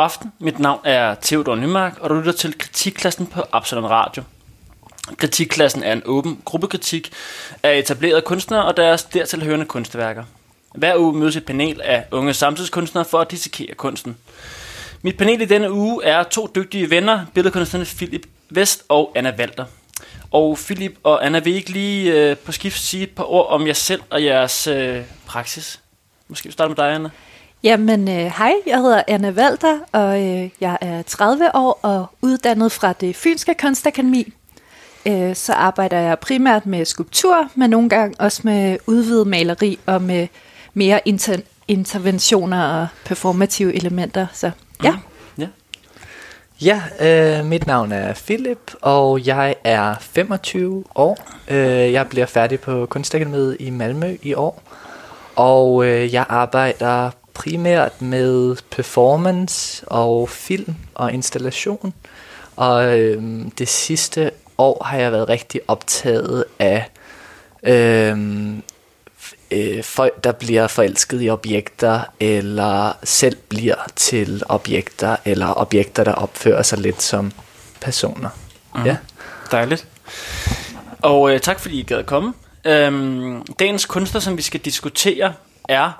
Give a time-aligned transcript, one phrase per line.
[0.00, 4.22] God aften, mit navn er Theodor Nymark, og du lytter til Kritikklassen på Absalon Radio.
[5.16, 7.12] Kritikklassen er en åben gruppekritik
[7.62, 10.24] af etablerede kunstnere og deres dertilhørende kunstværker.
[10.74, 14.16] Hver uge mødes et panel af unge samtidskunstnere for at dissekere kunsten.
[15.02, 19.64] Mit panel i denne uge er to dygtige venner, billedkunstnerne Philip Vest og Anna Walter.
[20.30, 23.66] Og Philip og Anna vil ikke lige øh, på skift sige et par ord om
[23.66, 25.80] jer selv og jeres øh, praksis.
[26.28, 27.10] Måske vi starter med dig, Anna.
[27.62, 32.72] Jamen, øh, hej, jeg hedder Anna Walter, og øh, jeg er 30 år og uddannet
[32.72, 34.32] fra det Fynske Kunstakademi.
[35.06, 40.02] Øh, så arbejder jeg primært med skulptur, men nogle gange også med udvidet maleri og
[40.02, 40.28] med
[40.74, 44.26] mere inter- interventioner og performative elementer.
[44.32, 44.50] Så
[44.84, 44.90] ja.
[44.90, 45.42] Mm-hmm.
[45.42, 45.46] Ja.
[46.60, 46.82] Ja,
[47.38, 51.18] øh, mit navn er Philip, og jeg er 25 år.
[51.48, 54.62] Øh, jeg bliver færdig på Kunstakademiet i Malmø i år.
[55.36, 61.94] Og øh, jeg arbejder primært med performance og film og installation.
[62.56, 63.22] Og øh,
[63.58, 66.90] det sidste år har jeg været rigtig optaget af
[67.62, 68.18] øh,
[69.50, 76.12] øh, folk, der bliver forelsket i objekter, eller selv bliver til objekter, eller objekter, der
[76.12, 77.32] opfører sig lidt som
[77.80, 78.28] personer.
[78.74, 78.84] Mm.
[78.84, 78.96] Ja.
[79.50, 79.86] Dejligt.
[81.02, 82.32] Og øh, tak fordi I gad at komme.
[82.64, 85.32] Øhm, dagens kunstner, som vi skal diskutere,
[85.68, 85.92] er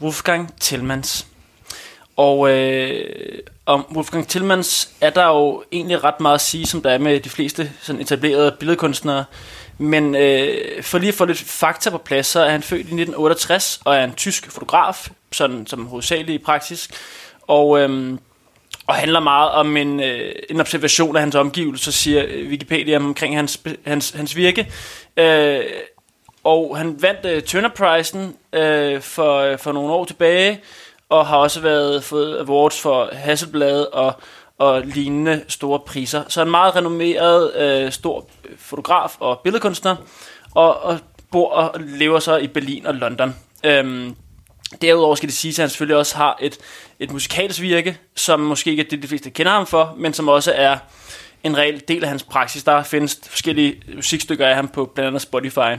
[0.00, 1.26] Wolfgang Tillmans.
[2.16, 6.90] Og øh, om Wolfgang Tillmans er der jo egentlig ret meget at sige, som der
[6.90, 9.24] er med de fleste sådan etablerede billedkunstnere.
[9.78, 12.82] Men øh, for lige at få lidt fakta på plads, så er han født i
[12.82, 16.88] 1968 og er en tysk fotograf, sådan som hovedsageligt i praksis.
[17.42, 18.18] Og, øh,
[18.86, 23.60] og handler meget om en, øh, en observation af hans omgivelser, siger Wikipedia omkring hans,
[23.86, 24.72] hans, hans virke.
[25.16, 25.60] Øh,
[26.44, 30.60] og han vandt øh, Turner-prisen øh, for, øh, for nogle år tilbage,
[31.08, 34.12] og har også været fået awards for Hasselblad og,
[34.58, 36.22] og lignende store priser.
[36.28, 39.96] Så en meget renommeret øh, stor øh, fotograf og billedkunstner,
[40.54, 40.98] og, og
[41.30, 43.36] bor og lever så i Berlin og London.
[43.64, 44.16] Øhm,
[44.82, 46.58] Derudover skal det sige, at han selvfølgelig også har et,
[46.98, 50.28] et musikalsk virke, som måske ikke er det, de fleste kender ham for, men som
[50.28, 50.76] også er
[51.44, 52.64] en reel del af hans praksis.
[52.64, 55.76] Der findes forskellige musikstykker af ham på blandt andet Spotify.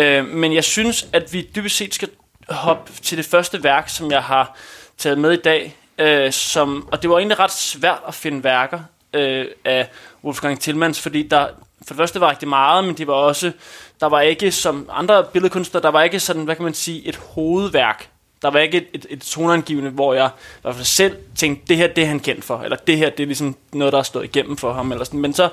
[0.00, 2.08] Øh, men jeg synes, at vi dybest set skal
[2.48, 4.56] hoppe til det første værk, som jeg har
[4.98, 5.76] taget med i dag.
[5.98, 8.80] Øh, som, og det var egentlig ret svært at finde værker
[9.14, 9.88] øh, af
[10.24, 11.46] Wolfgang Tillmans, fordi der
[11.86, 13.52] for det første var rigtig meget, men det var også,
[14.00, 17.16] der var ikke som andre billedkunstnere, der var ikke sådan, hvad kan man sige, et
[17.16, 18.08] hovedværk.
[18.42, 21.76] Der var ikke et, et, et toneangivende, hvor jeg i hvert fald selv tænkte, det
[21.76, 24.02] her det er han kendt for, eller det her det er ligesom noget, der er
[24.02, 24.92] stået igennem for ham.
[24.92, 25.20] Eller sådan.
[25.20, 25.48] Men så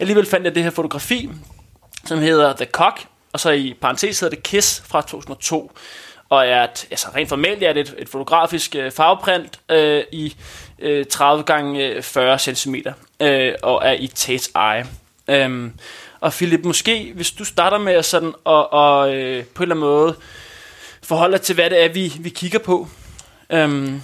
[0.00, 1.30] alligevel fandt jeg det her fotografi,
[2.04, 5.72] som hedder The Cock, og så i parentes hedder det Kiss fra 2002
[6.28, 10.36] og er et, altså rent formelt er det et, et fotografisk øh, farveprint øh, i
[10.78, 12.74] øh, 30 gange øh, 40 cm
[13.20, 14.86] øh, og er i Tate's Eye.
[15.28, 15.72] Øhm,
[16.20, 19.74] og Philip, måske hvis du starter med at sådan og, og øh, på en eller
[19.74, 20.16] anden måde
[21.02, 22.88] forholde dig til, hvad det er, vi, vi kigger på.
[23.50, 24.02] Øhm,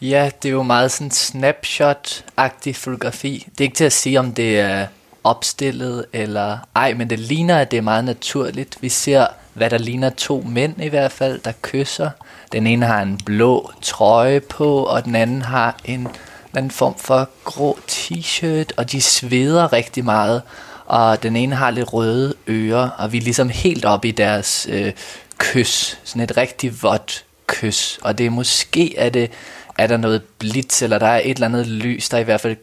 [0.00, 3.46] Ja, det er jo meget sådan snapshot-agtig fotografi.
[3.50, 4.86] Det er ikke til at sige, om det er
[5.24, 8.78] opstillet eller ej, men det ligner, at det er meget naturligt.
[8.80, 12.10] Vi ser, hvad der ligner to mænd i hvert fald, der kysser.
[12.52, 16.10] Den ene har en blå trøje på, og den anden har en eller
[16.56, 20.42] anden form for grå t-shirt, og de sveder rigtig meget.
[20.86, 24.66] Og den ene har lidt røde ører, og vi er ligesom helt oppe i deres
[24.70, 24.92] øh,
[25.38, 25.98] kys.
[26.04, 27.98] Sådan et rigtig vådt kys.
[28.02, 29.30] Og det er måske, er, det,
[29.78, 32.56] er der noget blitz, eller der er et eller andet lys, der i hvert fald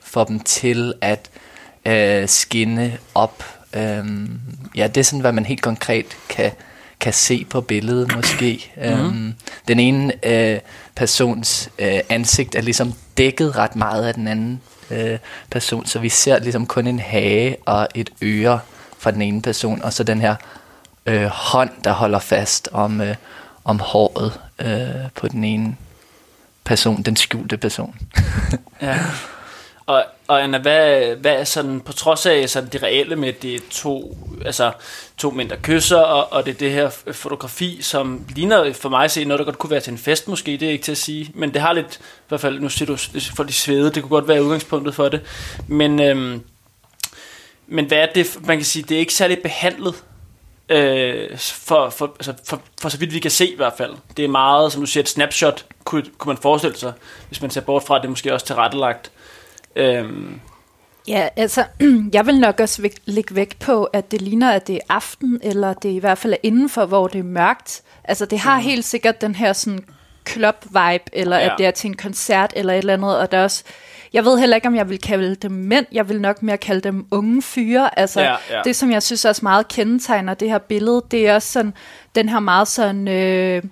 [0.00, 1.30] får dem til at
[1.86, 3.44] øh, skinne op.
[3.74, 4.40] Øhm,
[4.76, 6.52] ja, det er sådan, hvad man helt konkret kan,
[7.00, 8.72] kan se på billedet måske.
[8.76, 8.82] Mm.
[8.82, 9.34] Øhm,
[9.68, 10.60] den ene øh,
[10.94, 14.60] persons øh, ansigt er ligesom dækket ret meget af den anden
[14.90, 15.18] øh,
[15.50, 18.60] person, så vi ser ligesom kun en hage og et øre
[18.98, 20.36] fra den ene person, og så den her
[21.06, 23.14] øh, hånd, der holder fast om, øh,
[23.64, 25.76] om håret øh, på den ene
[26.64, 27.94] person, den skjulte person.
[28.82, 28.98] Ja.
[29.86, 33.62] Og, og Anna, hvad, hvad er sådan, på trods af sådan det reelle med det
[33.70, 34.72] to, altså
[35.18, 39.04] to mænd, der kysser, og, og det er det her fotografi, som ligner for mig
[39.04, 40.92] at se noget, der godt kunne være til en fest måske, det er ikke til
[40.92, 42.96] at sige, men det har lidt, i hvert fald, nu siger du
[43.36, 45.20] for de svede, det kunne godt være udgangspunktet for det,
[45.68, 46.40] men, øhm,
[47.66, 49.94] men hvad er det, man kan sige, det er ikke særlig behandlet,
[50.68, 53.94] øh, for, for, altså for, for så vidt vi kan se i hvert fald.
[54.16, 56.92] Det er meget, som du siger, et snapshot, kunne, kunne man forestille sig,
[57.28, 59.10] hvis man ser bort fra, at det måske også tilrettelagt.
[59.76, 60.40] Øhm,
[61.08, 61.64] Ja, altså,
[62.12, 65.40] jeg vil nok også væk, lægge vægt på, at det ligner, at det er aften,
[65.42, 67.82] eller det i hvert fald er indenfor, hvor det er mørkt.
[68.04, 68.62] Altså, det har mm.
[68.62, 69.84] helt sikkert den her sådan
[70.28, 71.44] club-vibe, eller Ja.
[71.44, 73.64] at det er til en koncert, eller et eller andet, og der er også,
[74.12, 76.80] jeg ved heller ikke, om jeg vil kalde dem mænd, jeg vil nok mere kalde
[76.80, 78.60] dem unge fyre, altså Ja, ja.
[78.64, 81.74] det, som jeg synes også meget kendetegner det her billede, det er også sådan,
[82.14, 83.62] den her meget sådan, øh,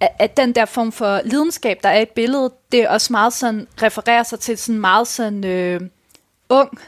[0.00, 3.12] at, at den der form for lidenskab, der er i et billede, det er også
[3.12, 5.80] meget sådan, refererer sig til sådan meget sådan øh,
[6.48, 6.78] ung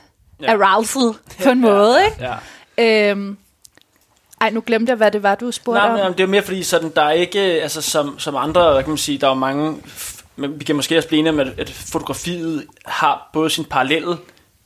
[0.42, 0.52] Ja.
[0.62, 1.12] arousal
[1.42, 2.28] på en måde, ikke?
[2.78, 3.10] Ja.
[3.10, 3.36] Øhm,
[4.40, 6.14] ej, nu glemte jeg, hvad det var, du spurgte Nej, om.
[6.14, 8.98] det er mere fordi, sådan, der er ikke, altså som, som andre, hvad kan man
[8.98, 9.76] sige, der er jo mange,
[10.36, 14.16] men vi kan måske også blive enige om, at, at fotografiet har både sin parallelle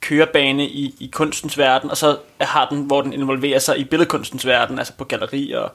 [0.05, 4.47] kørebane i, i kunstens verden, og så har den, hvor den involverer sig i billedkunstens
[4.47, 5.59] verden, altså på gallerier.
[5.59, 5.73] Og,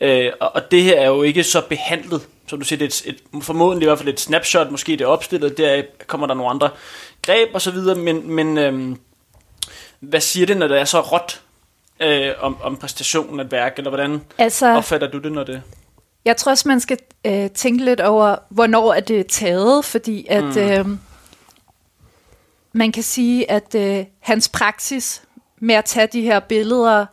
[0.00, 3.10] øh, og, og det her er jo ikke så behandlet, som du siger, det er
[3.10, 6.34] et, et, formodentlig i hvert fald et snapshot, måske det er opstillet, der kommer der
[6.34, 6.70] nogle andre
[7.22, 8.96] greb og så videre, men, men øhm,
[10.00, 11.40] hvad siger det, når det er så råt
[12.00, 15.62] øh, om, om præstationen af et værk, eller hvordan Altså, opfatter du det, når det...
[16.24, 20.44] jeg tror også, man skal øh, tænke lidt over, hvornår er det taget, fordi at
[20.44, 20.58] mm.
[20.58, 20.86] øh,
[22.72, 25.22] man kan sige, at øh, hans praksis
[25.60, 27.06] med at tage de her billeder,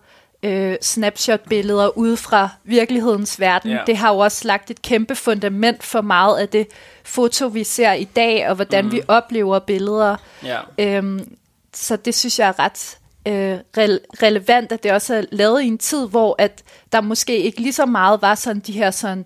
[0.44, 3.80] øh, snapshot-billeder ud fra virkelighedens verden, ja.
[3.88, 6.68] det har jo også lagt et kæmpe fundament for meget af det
[7.04, 8.92] foto, vi ser i dag, og hvordan mm.
[8.92, 10.16] vi oplever billeder.
[10.44, 10.60] Ja.
[10.78, 11.36] Øhm,
[11.74, 12.98] så det synes jeg er ret
[13.28, 17.38] øh, rel- relevant, at det også er lavet i en tid, hvor at der måske
[17.38, 19.26] ikke lige så meget var sådan de her sådan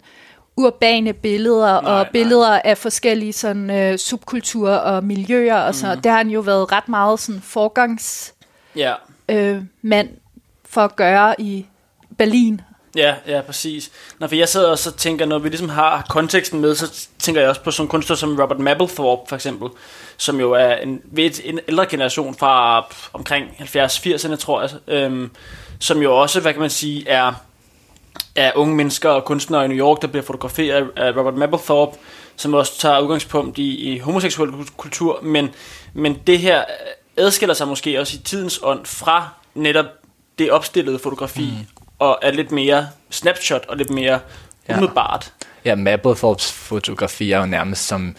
[0.59, 2.11] urbane billeder Nej, nej, og nej.
[2.11, 5.95] billeder af forskellige sådan øh, subkulturer og miljøer og sådan.
[5.97, 6.01] Mm.
[6.01, 8.33] Det har han jo været ret meget sådan forgangs
[8.75, 8.93] Ja.
[9.29, 10.09] øh, mand
[10.69, 11.65] for at gøre i
[12.17, 12.61] Berlin.
[12.95, 13.91] Ja, ja, præcis.
[14.19, 17.41] Når for jeg sidder og så tænker, når vi ligesom har konteksten med, så tænker
[17.41, 19.69] jeg også på sådan en kunstner som Robert Mapplethorpe, for eksempel,
[20.17, 25.31] som jo er en, ved en ældre generation fra omkring 70-80'erne, tror jeg, øhm,
[25.79, 27.33] som jo også, hvad kan man sige, er,
[28.35, 31.97] er unge mennesker og kunstnere i New York, der bliver fotograferet af Robert Mapplethorpe,
[32.35, 35.49] som også tager udgangspunkt i, i homoseksuel kultur, men,
[35.93, 36.63] men det her
[37.17, 39.85] adskiller sig måske også i tidens ånd fra netop
[40.39, 41.65] det opstillede fotografi, mm.
[41.99, 44.19] og er lidt mere snapshot og lidt mere
[44.69, 44.73] Ja.
[44.77, 45.33] umiddelbart.
[45.65, 48.15] Ja, Mapplethorpes fotografi er jo nærmest som,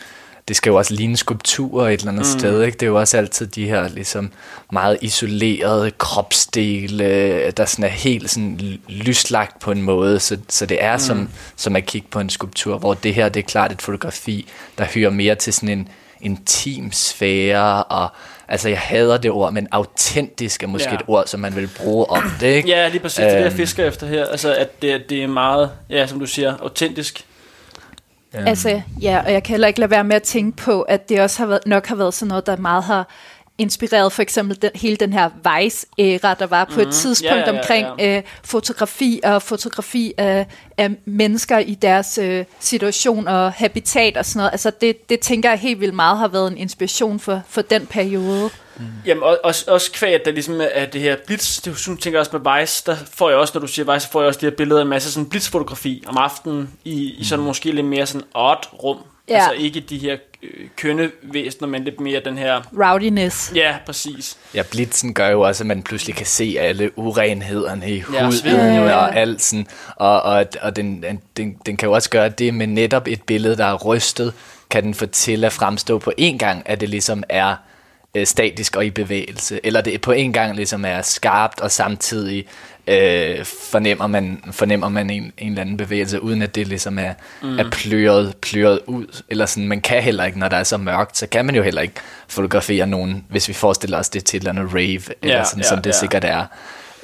[0.50, 2.38] det skal jo også ligne skulpturer et eller andet mm.
[2.38, 2.74] sted, ikke?
[2.76, 4.32] Det er jo også altid de her ligesom
[4.72, 10.66] meget isolerede kropsdele, der sådan er helt sådan ly- lyslagt på en måde, så, så
[10.66, 11.00] det er mm.
[11.00, 14.48] som, som at kigge på en skulptur, hvor det her, det er klart et fotografi,
[14.78, 15.88] der hører mere til sådan en
[16.20, 18.08] intim sfære, og
[18.48, 20.94] altså jeg hader det ord, men autentisk er måske Ja.
[20.94, 22.68] et ord, som man vil bruge om det, ikke?
[22.68, 23.16] Ja, lige præcis.
[23.16, 23.56] Det er det, jeg Øhm.
[23.56, 24.26] fisker efter her.
[24.26, 27.24] Altså, at det, det er meget, ja, som du siger, autentisk.
[28.34, 31.08] Øhm, Altså, ja, og jeg kan heller ikke lade være med at tænke på, at
[31.08, 33.08] det også har været, nok har været sådan noget, der meget har
[33.60, 36.88] inspireret for eksempel den, hele den her Vice-æra, der var på mm.
[36.88, 38.16] et tidspunkt Ja, ja, ja, omkring ja.
[38.16, 40.46] Øh, fotografi og fotografi af,
[40.76, 44.52] af mennesker i deres øh, situation og habitat og sådan noget.
[44.52, 47.86] Altså det, det tænker jeg helt vildt meget har været en inspiration for, for den
[47.86, 48.50] periode.
[49.06, 52.18] Jamen, og- også, også kvæg, at der ligesom er det her blitz, det sådan, tænker
[52.18, 54.28] jeg også med Vice, der får jeg også, når du siger Vice, så får jeg
[54.28, 57.72] også de her billeder af en masse sådan blitzfotografi om aftenen, i, i sådan måske
[57.72, 58.96] lidt mere sådan odd rum.
[59.28, 59.34] Ja.
[59.34, 63.52] Altså ikke de her øh, kønne væsener, men lidt mere den her, Rowdiness.
[63.54, 64.36] ja, præcis.
[64.54, 68.40] Ja, blitzen gør jo også, at man pludselig kan se alle urenhederne i Ja, huden
[68.44, 68.96] ja, jo, ja.
[68.96, 69.66] og alt sådan.
[69.96, 71.04] Og, og, og den,
[71.36, 74.32] den, den kan jo også gøre det med netop et billede, der er rystet,
[74.70, 77.56] kan den få til at fremstå på en gang, at det ligesom er
[78.14, 82.46] øh, statisk og i bevægelse, eller det på en gang ligesom er skarpt, og samtidig
[82.86, 87.12] øh, fornemmer man, fornemmer man en, en eller anden bevægelse, uden at det ligesom er,
[87.42, 87.58] mm.
[87.58, 89.22] er pløret, pløret ud.
[89.28, 91.62] Eller sådan, man kan heller ikke, når der er så mørkt, så kan man jo
[91.62, 91.94] heller ikke
[92.28, 95.62] fotografere nogen, hvis vi forestiller os det til et eller andet rave, eller Ja, sådan,
[95.62, 95.98] ja, som det ja.
[95.98, 96.46] sikkert er.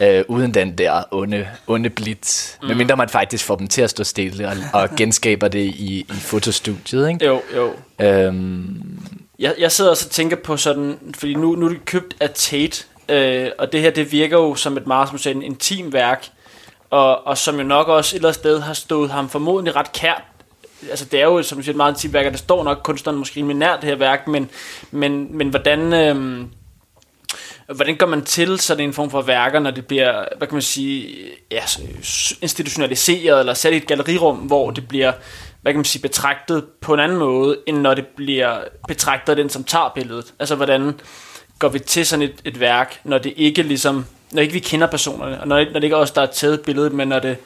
[0.01, 2.55] Øh, uden den der onde, onde blitz.
[2.63, 2.69] Mm.
[2.69, 6.13] Medmindre man faktisk får dem til at stå stille og, og genskaber det i, i
[6.13, 7.09] fotostudiet.
[7.09, 7.27] Ikke?
[7.27, 7.75] Jo, jo.
[8.07, 8.99] Øhm,
[9.38, 12.31] jeg, jeg sidder også og tænker på sådan, fordi nu, nu er det købt af
[12.31, 15.43] Tate, øh, og det her, det virker jo som et meget, som du sagde, en
[15.43, 16.28] intim værk,
[16.90, 19.93] og, og som jo nok også et eller andet sted har stået ham formodentlig ret
[19.93, 20.23] kært.
[20.90, 22.81] Altså det er jo, som du siger, et meget intimt værk, og det står nok
[22.85, 24.50] kunstneren måske rimelig nær det her værk, men,
[24.90, 25.93] men, men hvordan...
[25.93, 26.47] Øh,
[27.75, 30.62] Hvordan går man til sådan en form for værker, når det bliver, hvad kan man
[30.62, 31.16] sige,
[31.50, 31.62] ja,
[32.43, 35.12] institutionaliseret eller sat i et gallerirum, hvor det bliver,
[35.66, 38.58] hvad kan man sige, betragtet på en anden måde, end når det bliver
[38.88, 40.35] betragtet af den, som tager billedet?
[40.38, 41.00] Altså, hvordan
[41.58, 44.87] går vi til sådan et, et værk, når det ikke ligesom, når ikke vi kender
[44.87, 47.37] personerne, og når, når det ikke er os, der har taget billedet, men når det,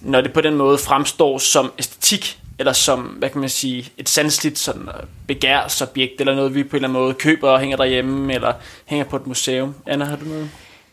[0.00, 4.08] når det på den måde fremstår som æstetik, eller som, hvad kan man sige, et
[4.08, 7.76] sandsligt sådan øh, begærsobjekt, eller noget, vi på en eller anden måde køber og hænger
[7.76, 8.52] derhjemme, eller
[8.86, 9.74] hænger på et museum.
[9.86, 10.50] Anna, har du noget?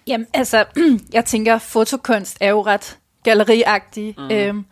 [0.07, 0.65] Jamen, altså,
[1.13, 4.15] jeg tænker, fotokunst er jo ret galleriagtig.
[4.17, 4.31] Mm.
[4.31, 4.65] Øhm,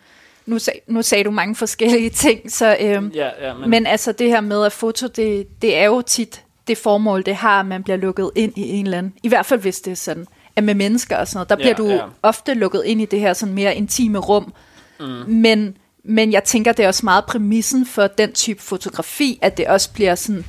[0.45, 4.12] nu, sag, nu sagde du mange forskellige ting, så, øhm, Ja, ja, men, men, altså
[4.12, 7.65] det her med at foto, det, det er jo tit det formål, det har, at
[7.65, 10.27] man bliver lukket ind i en eller anden, i hvert fald hvis det er sådan,
[10.55, 12.05] at med mennesker og sådan noget, der Ja, bliver du ja.
[12.23, 14.53] ofte lukket ind i det her sådan mere intime rum,
[15.00, 15.05] mm.
[15.27, 19.67] men, men jeg tænker, det er også meget præmissen for den type fotografi, at det
[19.67, 20.45] også bliver sådan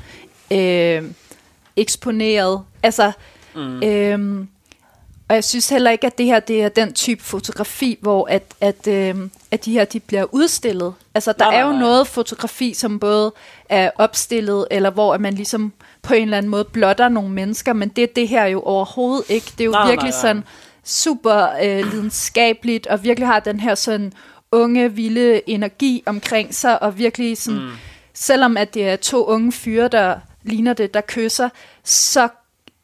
[0.50, 1.02] øh,
[1.76, 3.12] eksponeret, altså
[3.54, 3.82] mm.
[3.82, 4.46] øh,
[5.28, 8.54] og jeg synes heller ikke, at det her det er den type fotografi, hvor at,
[8.60, 9.16] at, øh,
[9.50, 10.94] at de her de bliver udstillet.
[11.14, 11.80] Altså der Nej, nej, er jo nej.
[11.80, 13.32] noget fotografi, som både
[13.68, 17.72] er opstillet, eller hvor at man ligesom på en eller anden måde blotter nogle mennesker,
[17.72, 19.46] men det er det her jo overhovedet ikke.
[19.58, 20.20] Det er jo Nej, nej, virkelig nej.
[20.20, 20.44] sådan
[20.84, 24.12] super øh, lidenskabeligt, og virkelig har den her sådan
[24.52, 27.70] unge, vilde energi omkring sig, og virkelig sådan, mm.
[28.14, 31.48] selvom at det er to unge fyre, der ligner det, der kysser,
[31.84, 32.28] så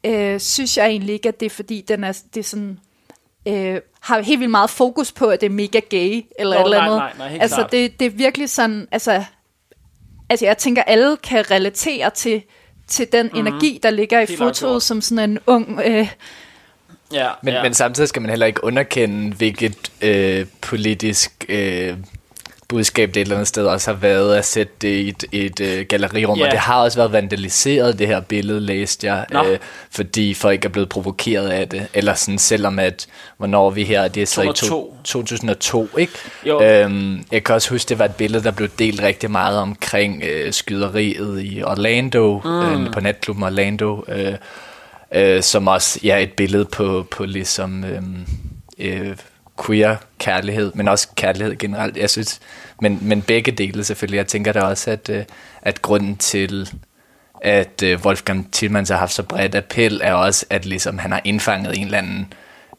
[0.03, 2.79] øh, synes jeg egentlig ikke, at det er fordi, den er, det er sådan,
[3.45, 6.65] øh, har helt vildt meget fokus på, at det er mega gay, eller Nå, et
[6.65, 6.97] eller nej, andet.
[6.97, 7.71] nej, nej, helt altså, klart.
[7.71, 9.23] det, det er virkelig sådan, altså,
[10.29, 12.43] altså, jeg tænker, alle kan relatere til,
[12.87, 13.39] til den mm.
[13.39, 15.81] energi, der ligger i Helt fotoet, som sådan en ung...
[15.85, 16.07] Øh,
[17.13, 17.63] ja, Men, ja.
[17.63, 21.97] men samtidig skal man heller ikke underkende, hvilket øh, politisk øh,
[22.71, 25.59] budskab det et eller andet sted også har været at sætte det i et, et
[25.59, 26.37] øh, gallerirum.
[26.37, 26.45] Ja.
[26.45, 29.43] Og det har også været vandaliseret, det her billede, læste jeg, Nå.
[29.43, 29.59] øh,
[29.91, 31.87] fordi folk er blevet provokeret af det.
[31.93, 34.97] Eller sådan, selvom at, hvornår vi her, det er så i to, 2002.
[35.03, 36.13] 2002, ikke?
[36.45, 36.61] Jo.
[36.61, 40.23] Øhm, jeg kan også huske, det var et billede, der blev delt rigtig meget omkring
[40.23, 42.85] øh, skyderiet i Orlando, mm.
[42.85, 44.33] øh, på natklubben Orlando, øh,
[45.15, 48.01] øh, som også ja, et billede på, på ligesom øh,
[48.79, 49.15] øh,
[49.65, 51.97] queer kærlighed, men også kærlighed generelt.
[51.97, 52.39] Jeg synes,
[52.81, 54.17] men, men begge dele selvfølgelig.
[54.17, 55.23] Jeg tænker da også, at, øh,
[55.61, 56.69] at grunden til,
[57.41, 61.21] at øh, Wolfgang Tillmans har haft så bredt appel, er også, at ligesom, han har
[61.23, 62.33] indfanget en eller anden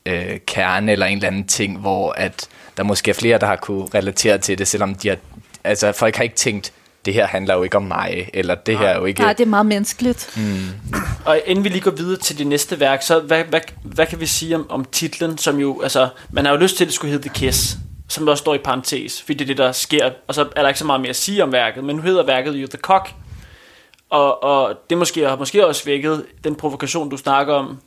[0.07, 3.57] øh, kerne, eller en eller anden ting, hvor at der måske er flere, der har
[3.57, 5.17] kunne relatere til det, selvom de har,
[5.65, 6.73] altså, folk har ikke tænkt,
[7.05, 9.21] det her handler jo ikke om mig, eller det her er jo ikke...
[9.21, 10.31] nej, det er meget menneskeligt.
[10.37, 10.93] Mm.
[11.25, 14.21] Og inden vi lige går videre til det næste værk, så hvad, hvad, hvad kan
[14.21, 16.95] vi sige om, om titlen, som jo, altså, man har jo lyst til, at det
[16.95, 17.77] skulle hedde The Kiss,
[18.09, 20.69] som også står i parentes, fordi det er det, der sker, og så er der
[20.69, 23.11] ikke så meget mere at sige om værket, men nu hedder værket jo The Cock,
[24.11, 27.79] og, og det måske, har måske også vækket den provokation, du snakker om,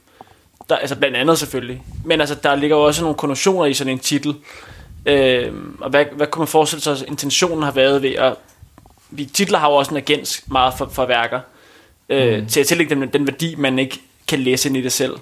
[0.69, 3.93] der, altså blandt andet selvfølgelig, men altså, der ligger jo også nogle konnotationer i sådan
[3.93, 4.35] en titel,
[5.05, 8.35] øh, og hvad, hvad kunne man forestille sig, at intentionen har været ved at,
[9.17, 11.39] vi titler har jo også en agens meget for, for værker,
[12.09, 12.47] øh, mm.
[12.47, 15.15] til at tillægge dem den værdi, man ikke kan læse ind i det selv.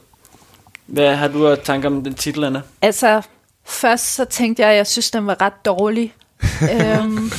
[0.86, 2.62] Hvad har du af tanker om den titel, Anna?
[2.82, 3.22] Altså,
[3.66, 6.14] først så tænkte jeg, at jeg synes, den var ret dårlig.
[6.74, 7.32] øhm,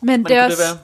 [0.00, 0.76] men det er det også...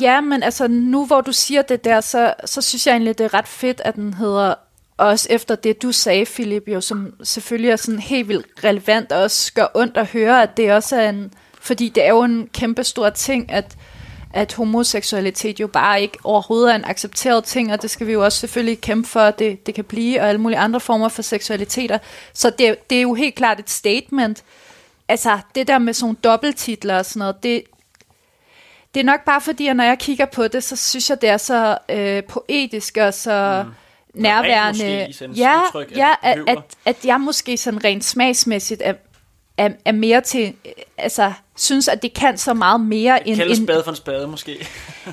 [0.00, 3.24] Ja, men altså nu hvor du siger det der, så, så synes jeg egentlig, det
[3.24, 4.54] er ret fedt, at den hedder,
[4.96, 9.22] også efter det du sagde, Philip, jo, som selvfølgelig er sådan helt vildt relevant, og
[9.22, 12.48] også gør ondt at høre, at det også er en, fordi det er jo en
[12.54, 13.76] kæmpe stor ting, at,
[14.34, 18.24] at homoseksualitet jo bare ikke overhovedet er en accepteret ting, og det skal vi jo
[18.24, 21.22] også selvfølgelig kæmpe for, at det, det kan blive, og alle mulige andre former for
[21.22, 21.98] seksualiteter.
[22.32, 24.44] Så det, det er jo helt klart et statement.
[25.08, 27.62] Altså, det der med sådan dobbelttitler og sådan noget, det,
[28.94, 31.28] det er nok bare fordi, at når jeg kigger på det, så synes jeg, det
[31.28, 34.22] er så øh, poetisk og så mm.
[34.22, 35.06] nærværende.
[35.08, 38.94] måske ja, udtryk, at ja at, at, at jeg måske sådan rent smagsmæssigt er,
[39.60, 43.64] er, er mere til, øh, altså synes, at det kan så meget mere end, Kalde
[43.64, 44.66] spade for en spade, måske.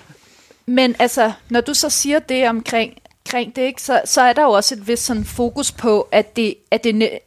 [0.65, 4.41] men altså, når du så siger det omkring, omkring det, ikke, så, så er der
[4.43, 7.19] jo også et vis sådan fokus på, at det, at det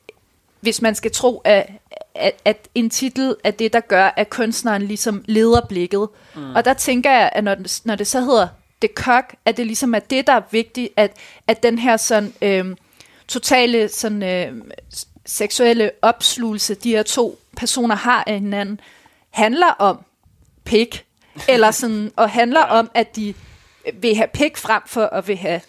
[0.61, 1.67] hvis man skal tro, at,
[2.15, 6.09] at, at en titel er det, der gør, at kunstneren ligesom leder blikket.
[6.35, 6.55] Mm.
[6.55, 8.49] Og der tænker jeg, at når, når det så hedder
[8.83, 11.13] det kok, at det ligesom er det, der er vigtigt, at,
[11.47, 12.77] at den her sådan øhm,
[13.29, 14.63] totale sådan,
[14.95, 18.81] s- seksuelle opslugelse, de her to personer har af hinanden,
[19.31, 20.05] handler om
[20.65, 21.05] pik,
[21.49, 22.79] eller sådan, og handler ja.
[22.79, 23.35] om, at de
[23.95, 25.61] vil have pik frem for at vil have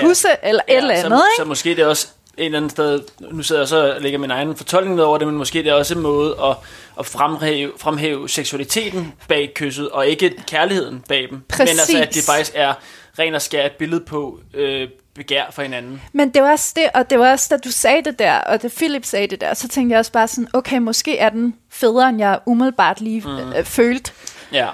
[0.00, 1.36] pusse, eller et eller andet, så, ikke?
[1.36, 4.18] så måske det er også et eller andet sted, nu sidder jeg så og lægger
[4.18, 6.56] min egen fortolkning ned over det, men måske det er også en måde at,
[6.98, 11.42] at fremhæve, fremhæve seksualiteten bag kysset, og ikke kærligheden bag dem.
[11.58, 12.26] Men altså, at det Præcis.
[12.26, 12.74] faktisk er
[13.18, 16.02] ren og skær et billede på øh, begær for hinanden.
[16.12, 18.62] Men det var også det, og det var også, da du sagde det der, og
[18.62, 21.54] da Philip sagde det der, så tænkte jeg også bare sådan, okay, måske er den
[21.70, 23.52] federe, end jeg umiddelbart lige mm.
[23.52, 24.12] øh, følte.
[24.52, 24.68] Ja.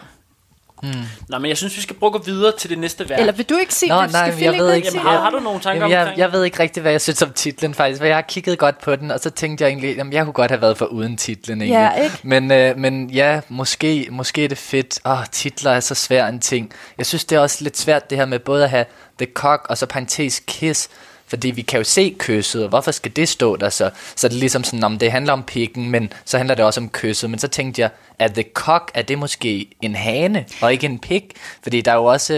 [0.83, 0.89] Mm.
[1.29, 3.21] Nå, men jeg synes, vi skal prøve at gå videre til det næste værk.
[3.21, 4.13] Eller vil du ikke sige Nå, det?
[4.13, 6.19] nej, Skal jeg ved ikke Jamen, har, har du nogle tanker Jamen, jeg, omkring?
[6.19, 8.81] jeg ved ikke rigtig, hvad jeg synes om titlen faktisk, for jeg har kigget godt
[8.81, 11.17] på den, og så tænkte jeg egentlig, jamen, jeg kunne godt have været for uden
[11.17, 11.75] titlen egentlig.
[11.97, 12.19] Ja, ikke?
[12.23, 15.01] Men, øh, men ja, måske, måske er det fedt.
[15.07, 16.73] Åh, titler er så svær en ting.
[16.99, 18.85] Jeg synes, det er også lidt svært det her med både at have
[19.19, 20.89] The Cock og så parentes Kiss,
[21.33, 23.91] Fordi vi kan jo se kysset, og hvorfor skal det stå der så?
[24.17, 26.81] Så det er ligesom sådan, om det handler om pikken, men så handler det også
[26.81, 27.31] om kysset.
[27.31, 30.99] Men så tænkte jeg, at the cock, er det måske en hane, og ikke en
[30.99, 31.33] pik?
[31.63, 32.35] Fordi der er jo også...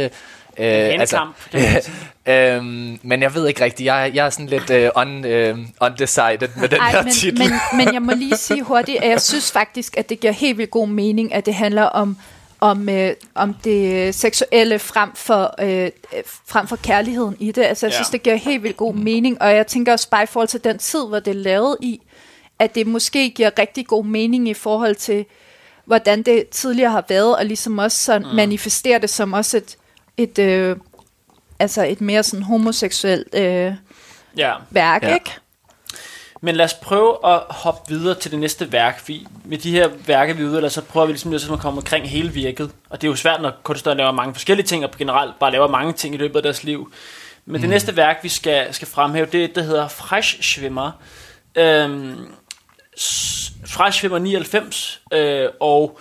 [0.59, 1.27] Øh, altså,
[2.27, 3.87] øhm, men jeg ved ikke rigtigt.
[3.87, 7.39] Jeg, jeg er sådan lidt uh, un, uh, undecided med den Ej, her men, titel.
[7.39, 10.59] Men, men jeg må lige sige hurtigt, at jeg synes faktisk, at det giver helt
[10.59, 12.17] vildt god mening, at det handler om
[12.64, 15.90] om, øh, om det seksuelle frem for, øh,
[16.47, 17.62] frem for kærligheden i det.
[17.62, 18.12] Altså, jeg synes, ja.
[18.12, 20.78] det giver helt vildt god mening, og jeg tænker også bare i forhold til den
[20.78, 22.00] tid, hvor det er lavet i,
[22.59, 25.25] at det måske giver rigtig god mening i forhold til,
[25.85, 28.35] hvordan det tidligere har været, og ligesom også sådan mm.
[28.35, 29.76] manifesterer det som også et,
[30.16, 30.76] et, øh,
[31.59, 33.75] altså et mere sådan homoseksuelt øh,
[34.37, 34.52] ja.
[34.71, 35.14] værk, ja.
[35.14, 35.30] ikke?
[36.45, 39.89] Men lad os prøve at hoppe videre til det næste værk, fordi med de her
[40.07, 42.71] værker, vi udøver, så prøver vi ligesom, ligesom at komme omkring hele virket.
[42.91, 45.69] Og det er jo svært, når kunstnere laver mange forskellige ting, og generelt bare laver
[45.69, 46.93] mange ting i løbet af deres liv.
[47.47, 47.61] Men mm.
[47.61, 50.63] det næste værk, vi skal, skal fremhæve, det er det, der hedder Fresh
[51.55, 52.27] Øhm,
[53.67, 55.99] Fresh 99, øh, og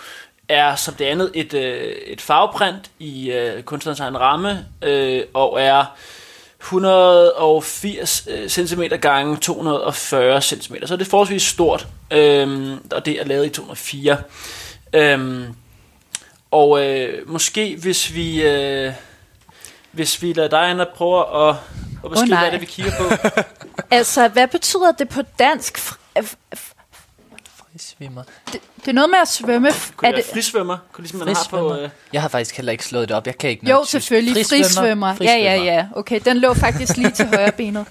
[0.49, 5.61] er som det andet et, øh, et farveprint i øh, kunstnerens egen ramme, øh, og
[5.61, 5.85] er
[6.63, 10.75] 180 øh, cm gange 240 cm.
[10.85, 14.17] Så det er forholdsvis stort, øhm, og det er lavet i 204.
[14.93, 15.55] Øhm,
[16.51, 18.93] og øh, måske hvis vi øh,
[19.91, 21.55] hvis vi lader dig Anna prøve at,
[22.05, 23.29] at beskrive, oh, hvad det vi kigger på.
[23.95, 25.77] altså, hvad betyder det på dansk?
[27.83, 28.23] Frisvimmer.
[28.51, 29.69] Det, det er noget med at svømme.
[29.95, 30.77] Kunne er det frisvømmer?
[30.91, 31.89] Kunne ligesom man har på, øh...
[32.13, 33.27] Jeg har faktisk heller ikke slået det op.
[33.27, 34.45] Jeg kan ikke Jo, selvfølgelig.
[34.45, 35.15] Frisvømmer.
[35.15, 35.15] frisvømmer.
[35.21, 35.85] Ja, ja, ja.
[35.95, 37.85] Okay, den lå faktisk lige til højre benet.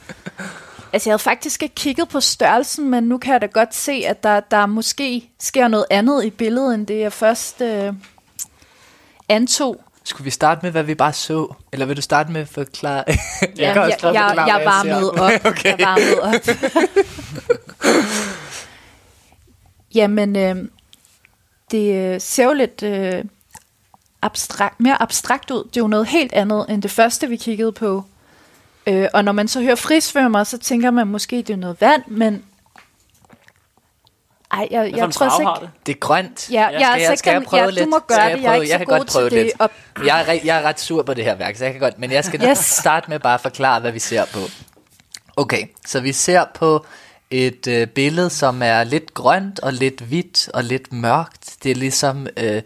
[0.93, 3.93] Altså, jeg havde faktisk ikke kigget på størrelsen, men nu kan jeg da godt se,
[4.07, 7.93] at der, der måske sker noget andet i billedet, end det jeg først øh,
[9.29, 9.81] antog.
[10.05, 11.55] Skulle vi starte med, hvad vi bare så?
[11.73, 13.05] Eller vil du starte med at forklare?
[13.07, 13.17] jeg
[13.59, 15.33] ja, jeg, jeg, jeg, jeg varmede op.
[15.53, 15.79] okay.
[15.79, 16.57] Jeg varmede op.
[19.95, 20.57] Jamen, øh,
[21.71, 23.25] det øh, ser jo lidt øh,
[24.23, 25.65] abstrakt, mere abstrakt ud.
[25.65, 28.05] Det er jo noget helt andet end det første, vi kiggede på.
[28.87, 32.03] Øh, og når man så hører frisvømmer, så tænker man måske, det er noget vand,
[32.07, 32.45] men
[34.51, 35.67] ej, jeg, jeg, jeg tror ikke...
[35.67, 35.87] Det?
[35.87, 36.51] det er grønt.
[36.51, 37.85] Ja, ja, skal, jeg, skal jeg prøve ja, lidt?
[37.85, 39.33] Du må gøre det, jeg er ikke jeg så god til det.
[39.33, 40.07] Lidt.
[40.07, 41.99] Jeg, er, jeg er ret sur på det her værk, så jeg kan godt...
[41.99, 42.59] Men jeg skal yes.
[42.59, 44.39] starte med bare at forklare, hvad vi ser på.
[45.37, 46.87] Okay, så vi ser på
[47.33, 51.57] et øh, billede, som er lidt grønt og lidt hvidt og lidt mørkt.
[51.63, 52.63] Det er ligesom øh,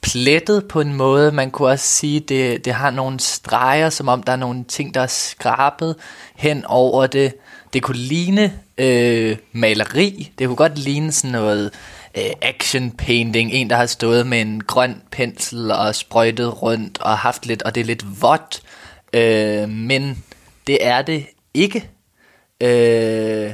[0.00, 1.32] plettet på en måde.
[1.32, 4.94] Man kunne også sige, det, det har nogle streger, som om der er nogle ting,
[4.94, 5.96] der er skrabet
[6.36, 7.34] hen over det.
[7.72, 10.32] Det kunne ligne øh, maleri.
[10.38, 11.70] Det kunne godt ligne sådan noget
[12.16, 13.52] øh, action painting.
[13.52, 17.74] En, der har stået med en grøn pensel og sprøjtet rundt og haft lidt, og
[17.74, 18.62] det er lidt vådt.
[19.12, 20.24] Øh, men
[20.66, 21.90] det er det ikke.
[22.60, 23.52] Øh,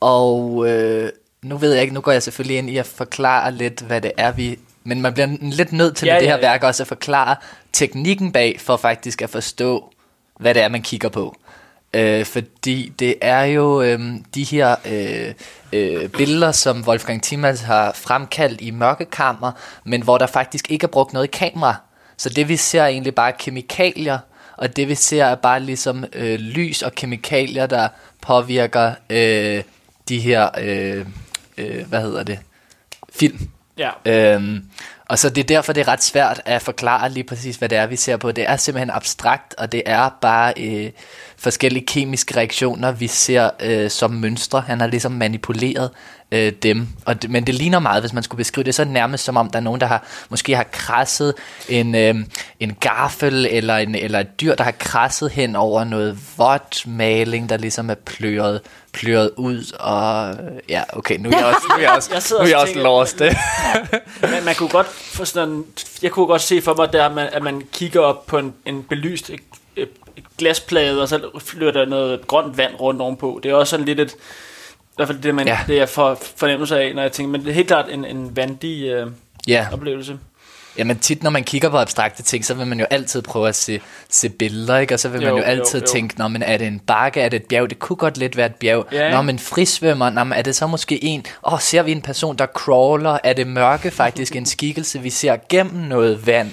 [0.00, 1.10] og øh,
[1.42, 4.12] nu ved jeg ikke, nu går jeg selvfølgelig ind i at forklare lidt, hvad det
[4.16, 4.58] er, vi...
[4.84, 6.50] Men man bliver lidt nødt til ja, med det her ja, ja.
[6.50, 7.36] værk også at forklare
[7.72, 9.92] teknikken bag, for faktisk at forstå,
[10.40, 11.36] hvad det er, man kigger på.
[11.94, 14.00] Øh, fordi det er jo øh,
[14.34, 15.34] de her øh,
[15.72, 19.52] øh, billeder, som Wolfgang Timmels har fremkaldt i mørkekammer,
[19.84, 21.74] men hvor der faktisk ikke er brugt noget kamera.
[22.16, 24.18] Så det vi ser er egentlig bare kemikalier,
[24.56, 27.88] og det vi ser er bare ligesom øh, lys og kemikalier, der
[28.22, 29.62] påvirker øh,
[30.08, 31.06] de her, øh,
[31.58, 32.38] øh, hvad hedder det,
[33.12, 33.50] film.
[33.78, 33.90] Ja.
[34.06, 34.64] Øhm,
[35.08, 37.78] og så det er derfor, det er ret svært at forklare lige præcis, hvad det
[37.78, 38.32] er, vi ser på.
[38.32, 40.90] Det er simpelthen abstrakt, og det er bare øh,
[41.46, 44.60] forskellige kemiske reaktioner, vi ser øh, som mønstre.
[44.60, 45.90] Han har ligesom manipuleret
[46.32, 46.88] øh, dem.
[47.04, 49.24] Og det, men det ligner meget, hvis man skulle beskrive det, så er det nærmest
[49.24, 51.34] som om, der er nogen, der har måske har krasset
[51.68, 52.14] en, øh,
[52.60, 57.48] en gaffel, eller, en, eller et dyr, der har krasset hen over noget vådt maling,
[57.48, 58.60] der ligesom er pløret,
[58.92, 59.72] pløret ud.
[59.80, 60.36] Og
[60.68, 62.78] ja, okay, nu er jeg også, nu er jeg også, jeg nu er jeg også
[62.78, 63.36] lost det.
[64.20, 65.64] men man kunne godt få sådan,
[66.02, 68.54] jeg kunne godt se for mig, der, at man, at man kigger op på en,
[68.64, 69.30] en belyst
[70.38, 73.40] glasplade, og så flytter der noget grønt vand rundt ovenpå.
[73.42, 75.58] Det er også sådan lidt et, i hvert fald det, man, ja.
[75.66, 78.36] det jeg får fornemmelse af, når jeg tænker, men det er helt klart en, en
[78.36, 79.06] vandig øh,
[79.48, 79.66] ja.
[79.72, 80.18] oplevelse.
[80.78, 83.54] Jamen tit, når man kigger på abstrakte ting, så vil man jo altid prøve at
[83.54, 84.94] se, se billeder, ikke?
[84.94, 85.92] Og så vil jo, man jo altid jo, jo.
[85.92, 87.70] tænke, Nå, men er det en bakke, er det et bjerg?
[87.70, 88.86] Det kunne godt lidt være et bjerg.
[88.92, 89.10] Ja.
[89.10, 91.26] Nå, men frisvømmer, Nå, men er det så måske en?
[91.46, 93.18] Åh, oh, ser vi en person, der crawler?
[93.24, 96.52] Er det mørke faktisk en skikkelse, vi ser gennem noget vand?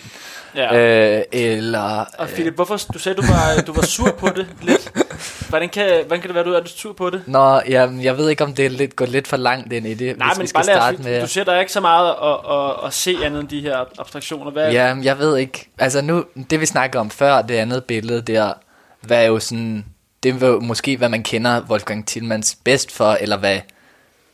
[0.55, 0.77] Ja.
[0.77, 4.91] Øh, eller, og Philip, hvorfor, du sagde, du var, du var sur på det lidt.
[5.53, 7.21] Hvordan kan, hvordan kan det være, du er sur på det?
[7.27, 9.93] Nå, jamen, jeg ved ikke, om det er lidt, går lidt for langt ind i
[9.93, 11.21] det, Nej, hvis men vi skal starte med...
[11.21, 13.85] Du ser, der er ikke så meget at, at, at se andet end de her
[13.99, 14.51] abstraktioner.
[14.51, 15.69] Hvad ja, jeg ved ikke.
[15.77, 18.53] Altså nu, det vi snakker om før, det andet billede der,
[19.03, 19.85] var jo sådan
[20.23, 23.59] det var måske, hvad man kender Wolfgang Tillmans bedst for, eller hvad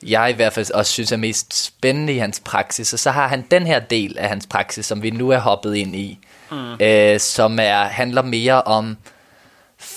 [0.05, 2.93] jeg i hvert fald også synes er mest spændende i hans praksis.
[2.93, 5.75] Og så har han den her del af hans praksis, som vi nu er hoppet
[5.75, 6.19] ind i,
[6.51, 6.73] mm.
[6.79, 8.97] øh, som er handler mere om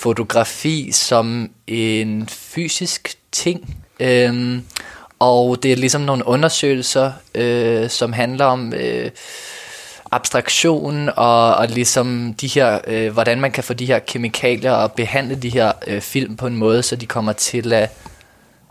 [0.03, 3.83] fotografi som en fysisk ting.
[3.99, 4.63] Øhm,
[5.19, 9.11] og det er ligesom nogle undersøgelser, øh, som handler om øh,
[10.11, 14.91] abstraktion og, og ligesom de her, øh, hvordan man kan få de her kemikalier og
[14.91, 17.91] behandle de her øh, film på en måde, så de kommer til at,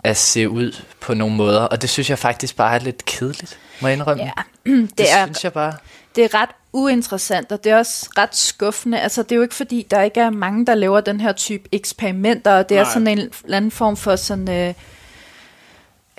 [0.05, 1.61] at se ud på nogle måder.
[1.61, 4.23] Og det synes jeg faktisk bare er lidt kedeligt, må jeg indrømme.
[4.23, 4.33] Ja,
[4.71, 5.73] det, det, er, synes jeg bare.
[6.17, 9.01] det er ret uinteressant, og det er også ret skuffende.
[9.01, 11.69] Altså, det er jo ikke fordi, der ikke er mange, der laver den her type
[11.73, 12.93] eksperimenter, og det er Nej.
[12.93, 14.51] sådan en eller anden form for sådan...
[14.51, 14.75] Øh,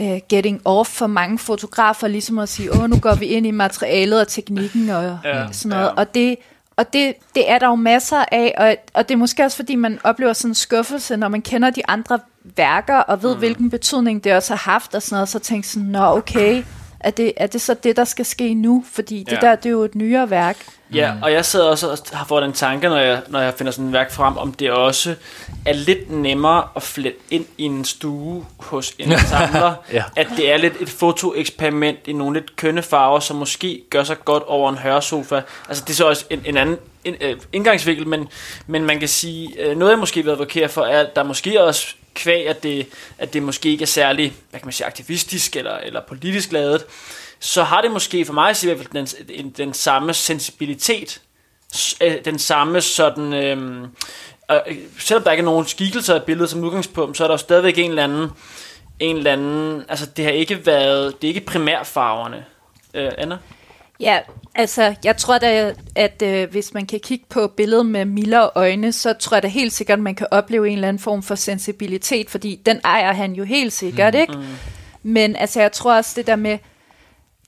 [0.01, 3.51] uh, getting off for mange fotografer, ligesom at sige, åh, nu går vi ind i
[3.51, 5.85] materialet og teknikken og Ja, sådan noget.
[5.85, 5.91] ja.
[5.93, 6.35] Og det,
[6.75, 9.75] og det, det er der jo masser af, og, og det er måske også, fordi
[9.75, 13.39] man oplever sådan en skuffelse, når man kender de andre værker, og ved, mm.
[13.39, 16.63] hvilken betydning det også har haft, og sådan noget, så tænker sådan, nå, okay,
[17.03, 18.83] er det, er det så det, der skal ske nu?
[18.91, 19.37] Fordi det Ja.
[19.47, 20.57] der, det er jo et nyere værk.
[20.93, 23.71] Ja, og jeg sidder også og har fået den tanke, når jeg, når jeg finder
[23.71, 25.15] sådan et værk frem, om det også
[25.65, 30.03] er lidt nemmere at flette ind i en stue hos en samler, Ja.
[30.15, 34.17] at det er lidt et fotoeksperiment i nogle lidt kønne farver, som måske gør sig
[34.25, 35.41] godt over en hørsofa.
[35.69, 38.27] Altså det er så også en, en anden en, øh, indgangsvinkel, men,
[38.67, 41.63] men man kan sige, øh, noget jeg måske vil advokere for, er, at der måske
[41.63, 45.55] også kvæg, at det, at det måske ikke er særlig, hvad kan man sige, aktivistisk
[45.55, 46.85] eller, eller politisk lavet,
[47.39, 51.21] så har det måske for mig i hvert fald den, den, den samme sensibilitet,
[52.01, 53.83] øh, den samme sådan, øhm,
[54.51, 57.37] øh, selvom der ikke er nogen skikkelser af billedet som udgangspunkt, så er der jo
[57.37, 58.29] stadigvæk en eller anden,
[58.99, 62.45] en eller anden, altså det har ikke været, det er ikke primærfarverne.
[62.93, 63.37] Øh, Anna?
[63.99, 64.19] Ja,
[64.55, 68.91] altså, jeg tror da, at øh, hvis man kan kigge på billedet med mildere øjne,
[68.91, 71.35] så tror jeg da helt sikkert, at man kan opleve en eller anden form for
[71.35, 74.33] sensibilitet, fordi den ejer han jo helt sikkert, ikke?
[75.03, 76.57] Men altså, jeg tror også det der med,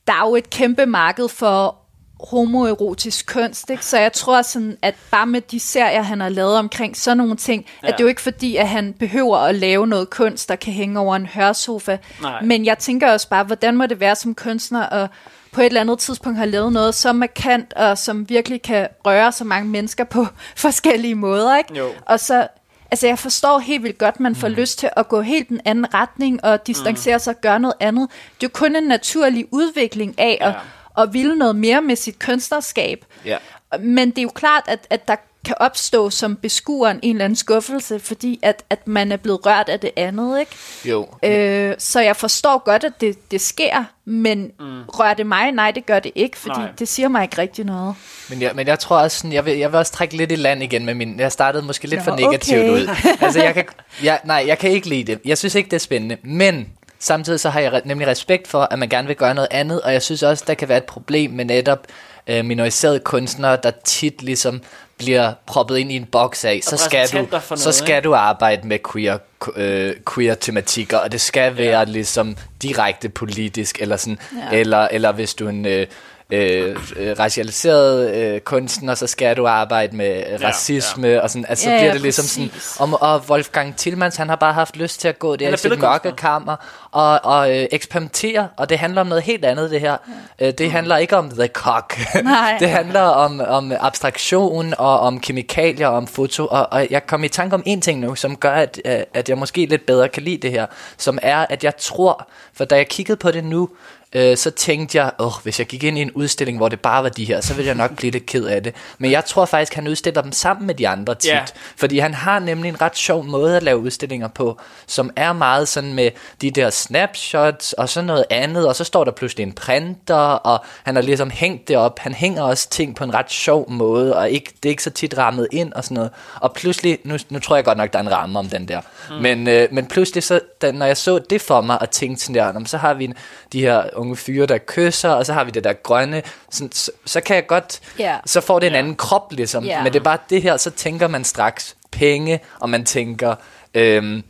[0.07, 1.75] der er jo et kæmpe marked for
[2.19, 3.85] homoerotisk kunst, ikke?
[3.85, 7.35] så jeg tror sådan, at bare med de serier, han har lavet omkring sådan nogle
[7.35, 7.65] ting.
[7.83, 7.87] Ja.
[7.87, 10.73] at det er jo ikke fordi, at han behøver at lave noget kunst, der kan
[10.73, 12.41] hænge over en hørsofa, Nej.
[12.41, 15.09] men jeg tænker også bare, hvordan må det være som kunstner at
[15.55, 19.31] på et eller andet tidspunkt har lavet noget så markant, og som virkelig kan røre
[19.31, 20.27] så mange mennesker på
[20.65, 21.77] forskellige måder, ikke?
[21.77, 21.89] Jo.
[22.05, 22.47] Og så,
[22.91, 24.53] altså jeg forstår helt vildt godt, man får mm.
[24.53, 27.19] lyst til at gå helt den anden retning, og distancere mm.
[27.19, 28.09] sig og gøre noget andet.
[28.11, 30.49] Det er jo kun en naturlig udvikling af Ja.
[30.49, 30.55] at,
[30.97, 33.05] at ville noget mere med sit kunstnerskab.
[33.25, 33.37] Ja.
[33.79, 37.35] Men det er jo klart, at, at der kan opstå som beskueren en eller anden
[37.35, 40.51] skuffelse, fordi at, at man er blevet rørt af det andet, ikke?
[40.85, 41.07] Jo.
[41.23, 44.81] Øh, så jeg forstår godt, at det, det sker, men mm.
[44.87, 45.51] rører det mig?
[45.51, 46.69] Nej, det gør det ikke, fordi Nej.
[46.79, 47.95] Det siger mig ikke rigtig noget.
[48.29, 50.35] Men jeg, men jeg tror også, sådan, jeg, vil, jeg vil også trække lidt i
[50.35, 51.19] land igen med min...
[51.19, 52.69] Jeg startede måske lidt Nå, for negativt okay.
[52.69, 52.89] ud.
[53.21, 53.65] Altså, jeg kan,
[54.03, 55.19] jeg, nej, jeg kan ikke lide det.
[55.25, 56.17] Jeg synes ikke, det er spændende.
[56.23, 59.81] Men samtidig så har jeg nemlig respekt for, at man gerne vil gøre noget andet.
[59.81, 61.87] Og jeg synes også, der kan være et problem med netop
[62.27, 64.61] øh, minoriserede kunstnere, der tit ligesom
[64.97, 66.59] bliver proppet ind i en boks af.
[66.63, 69.17] Så skal, du, for så noget, skal du arbejde med queer,
[69.55, 71.83] øh, queer tematikker, og det skal være ja.
[71.83, 74.19] ligesom direkte politisk, eller sådan.
[74.51, 74.57] Ja.
[74.57, 75.87] eller, eller hvis du er en øh,
[76.29, 81.19] øh, øh, racialiseret øh, kunstner, så skal du arbejde med øh, Ja, racisme, ja.
[81.19, 82.63] og sådan, altså, så Ja, bliver ja, det ligesom præcis.
[82.63, 85.57] sådan, om, og Wolfgang Tillmans, han har bare haft lyst til at gå der i
[85.57, 86.55] sit mørke kammer,
[86.91, 89.97] og, og øh, eksperimentere, og det handler om noget helt andet, det her.
[90.39, 90.47] Ja.
[90.47, 91.99] Øh, det handler ikke om the cock.
[92.23, 92.57] Nej.
[92.59, 97.23] det handler om, om abstraktion, og om kemikalier, og om foto, og, og jeg kom
[97.23, 98.81] i tanke om en ting nu, som gør, at,
[99.13, 100.65] at jeg måske lidt bedre kan lide det her,
[100.97, 103.69] som er, at jeg tror, for da jeg kiggede på det nu,
[104.13, 107.03] øh, så tænkte jeg, åh, hvis jeg gik ind i en udstilling, hvor det bare
[107.03, 108.75] var de her, så ville jeg nok blive lidt ked af det.
[108.97, 111.29] Men jeg tror faktisk, han udstiller dem sammen med de andre tit.
[111.31, 111.43] Ja.
[111.77, 115.67] Fordi han har nemlig en ret sjov måde at lave udstillinger på, som er meget
[115.67, 119.53] sådan med de der snapshots og sådan noget andet, og så står der pludselig en
[119.53, 121.99] printer, og han har ligesom hængt det op.
[121.99, 124.89] Han hænger også ting på en ret sjov måde, og ikke, det er ikke så
[124.89, 126.11] tit rammet ind og sådan noget.
[126.41, 128.81] Og pludselig, nu, nu tror jeg godt nok, der er en ramme om den der,
[129.09, 129.15] mm.
[129.15, 132.35] men, øh, men pludselig, så, da, når jeg så det for mig og tænkte sådan
[132.35, 133.13] der, "Nå, men så har vi en,
[133.53, 136.91] de her unge fyre, der kysser, og så har vi det der grønne, sådan, så,
[137.05, 138.17] så kan jeg godt, Ja.
[138.25, 139.63] så får det en anden krop ligesom.
[139.65, 139.83] Ja.
[139.83, 143.35] Men det er bare det her, så tænker man straks penge, og man tænker,
[143.73, 144.23] øhm,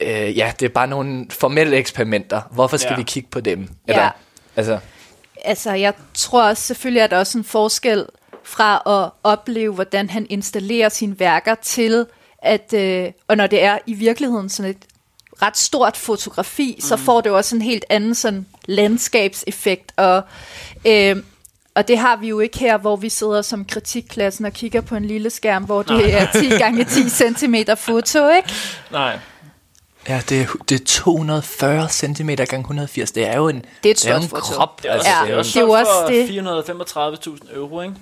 [0.00, 2.40] øh, ja, det er bare nogle formelle eksperimenter.
[2.50, 2.96] Hvorfor skal Ja.
[2.96, 3.68] vi kigge på dem?
[3.88, 4.08] Ja.
[4.56, 4.78] altså,
[5.44, 8.06] Altså, jeg tror også, selvfølgelig er der også en forskel
[8.44, 12.06] fra at opleve, hvordan han installerer sine værker til,
[12.42, 14.76] at, øh, og når det er i virkeligheden sådan et
[15.42, 16.80] ret stort fotografi, mm.
[16.88, 20.22] så får det jo også en helt anden sådan landskabseffekt, og,
[20.84, 21.16] øh,
[21.74, 24.94] Og det har vi jo ikke her, hvor vi sidder som kritikklassen og kigger på
[24.94, 28.52] en lille skærm, hvor det er 10 gange 10 cm foto, ikke?
[28.92, 29.18] Nej.
[30.08, 33.10] Ja, det er, det er 240 cm gange 180.
[33.12, 34.40] Det er jo en, Det er et det er jo stort en foto.
[34.54, 34.82] krop.
[34.82, 37.38] Det er også, Ja, det er også, det er jo også det.
[37.48, 37.94] 435.000 euro, ikke?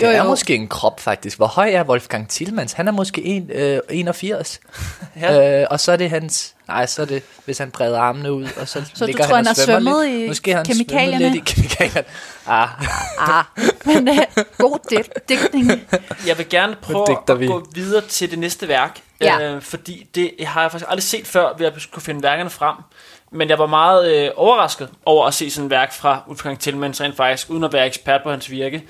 [0.00, 0.24] Det Jo, er jo.
[0.24, 1.36] måske en krop, faktisk.
[1.36, 2.72] Hvor høj er Wolfgang Tillmans?
[2.72, 4.60] Han er måske en, øh, 81.
[5.20, 5.60] Ja.
[5.60, 6.54] Øh, og så er det hans...
[6.68, 9.36] Nej, så er det, hvis han breder armene ud, og så, Så du ligger tror,
[9.36, 10.24] han og svømmer svømmet lidt.
[10.24, 11.34] i Måske har han svømmet kemikalierne?
[11.34, 12.04] lidt i kemikalierne.
[12.46, 12.68] Ah,
[13.18, 13.44] Ah,
[13.84, 14.16] men uh,
[14.58, 15.70] god digt, digtning.
[16.26, 17.46] Jeg vil gerne prøve at vi.
[17.46, 19.00] gå videre til det næste værk.
[19.20, 19.40] Ja.
[19.54, 22.50] Øh, fordi det har jeg faktisk aldrig set før, ved at jeg kunne finde værkerne
[22.50, 22.74] frem.
[23.32, 27.00] Men jeg var meget øh, overrasket over at se sådan et værk fra Wolfgang Tillmans
[27.00, 28.82] rent faktisk, uden at være ekspert på hans virke.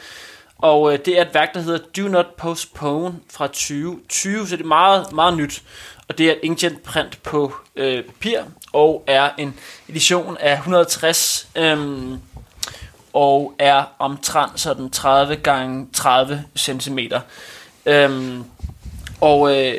[0.59, 4.63] Og øh, det er et værk, der hedder Do Not Postpone fra 2020, så det
[4.63, 5.63] er meget, meget nyt.
[6.09, 8.41] Og det er et inkjet print på øh, papir,
[8.73, 9.55] og er en
[9.89, 12.19] edition af 160 øhm,
[13.13, 16.99] og er omtrent sådan 30 gange 30 cm.
[17.87, 18.45] Øhm,
[19.21, 19.75] og, øh,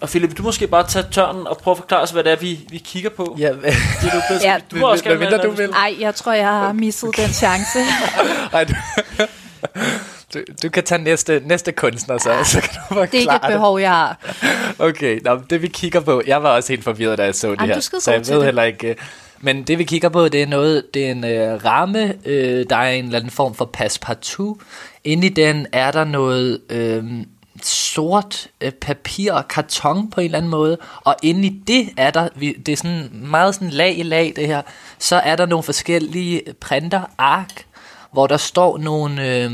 [0.00, 2.32] og Philip, vil du måske bare tage tørnen og prøve at forklare os, hvad det
[2.32, 3.36] er, vi, vi kigger på?
[3.38, 4.44] ja, Det er du, bedst.
[4.44, 4.56] Ja.
[4.70, 5.70] du må også Hvad gerne du vil.
[5.70, 7.78] Ej, jeg tror, jeg har misset den chance.
[10.36, 13.34] Du, du, kan tage næste, næste kunstner, så, så kan du forklare Det er ikke
[13.34, 14.18] et behov, jeg har.
[14.78, 17.60] Okay, nå, det vi kigger på, jeg var også helt forvirret, da jeg så det
[17.60, 18.44] Ej, her, du skal så jeg ved det.
[18.44, 18.88] heller ikke...
[18.88, 18.96] øh,
[19.40, 22.76] Men det vi kigger på, det er noget, det er en øh, ramme, øh, der
[22.76, 24.56] er en eller anden form for passepartout.
[25.04, 27.04] Inde i den er der noget øh,
[27.62, 32.10] sort øh, papir og karton på en eller anden måde, og inde i det er
[32.10, 34.62] der, vi, det er sådan meget sådan lag i lag det her,
[34.98, 37.64] så er der nogle forskellige printer, ark,
[38.12, 39.50] hvor der står nogle øh,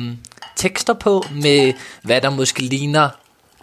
[0.56, 3.08] tekster på med, hvad der måske ligner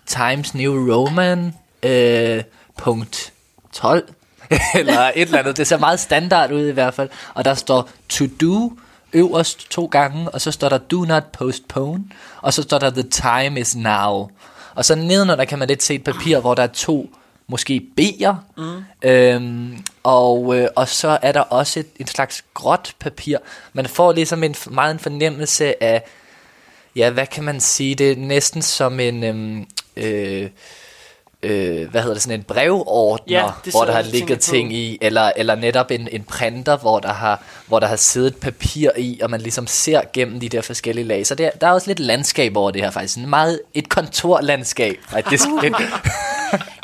[0.05, 2.43] Times New Roman, øh,
[2.77, 3.33] punkt
[3.73, 4.09] 12,
[4.75, 5.57] eller et eller andet.
[5.57, 7.09] Det ser meget standard ud i hvert fald.
[7.33, 8.71] Og der står to do
[9.13, 12.03] øverst to gange, og så står der do not postpone,
[12.41, 14.29] og så står der the time is now.
[14.75, 17.09] Og så nedenunder kan man lidt se et papir, hvor der er to
[17.47, 18.83] måske B'er, mm.
[19.09, 23.37] øhm, og, øh, og så er der også et, en slags gråt papir.
[23.73, 26.03] Man får ligesom en, meget en fornemmelse af,
[26.99, 29.65] ja, hvad kan man sige, det er næsten som en, øhm,
[29.97, 30.49] øh,
[31.43, 34.41] øh, hvad hedder det, sådan en brevordner, Ja, hvor der har ligget på.
[34.41, 38.35] ting i, eller, eller netop en, en printer, hvor der, har, hvor der har siddet
[38.35, 41.27] papir i, og man ligesom ser gennem de der forskellige lag.
[41.27, 43.17] Så det, der er også lidt landskab over det her faktisk.
[43.17, 44.95] En meget, et kontorlandskab.
[45.13, 45.75] Ej, det er lidt,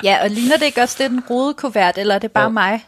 [0.03, 2.49] Ja, og ligner det ikke også lidt en rodekuvert, eller er det bare Jo.
[2.49, 2.85] mig?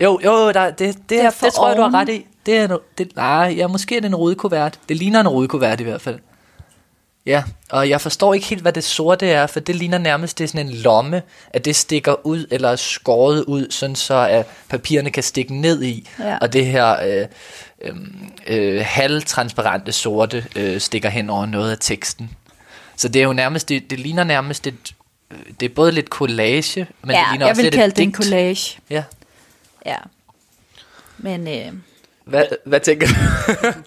[0.00, 2.26] jo, jo, der, det, det, det, det tror jeg, du har ret i.
[2.46, 4.78] Det er, det, nej, ja, måske er det en rodekuvert.
[4.88, 6.18] Det ligner en rodekuvert i hvert fald.
[7.26, 10.44] Ja, og jeg forstår ikke helt, hvad det sorte er, for det ligner nærmest, det
[10.44, 14.46] er sådan en lomme, at det stikker ud, eller er skåret ud, sådan så at
[14.68, 16.38] papirerne kan stikke ned i, Ja.
[16.38, 17.26] og det her øh,
[17.82, 17.94] øh,
[18.46, 22.30] øh, halvtransparente sorte øh, stikker hen over noget af teksten.
[22.96, 24.94] Så det er jo nærmest, det, det ligner nærmest et,
[25.30, 27.92] øh, det er både lidt collage, men det ja, ligner jeg også vil lidt kalde
[27.92, 28.78] et det en collage.
[28.90, 29.02] Ja.
[29.86, 29.96] Ja.
[31.18, 31.72] Men øh,
[32.24, 33.14] Hvad, hvad tænker du?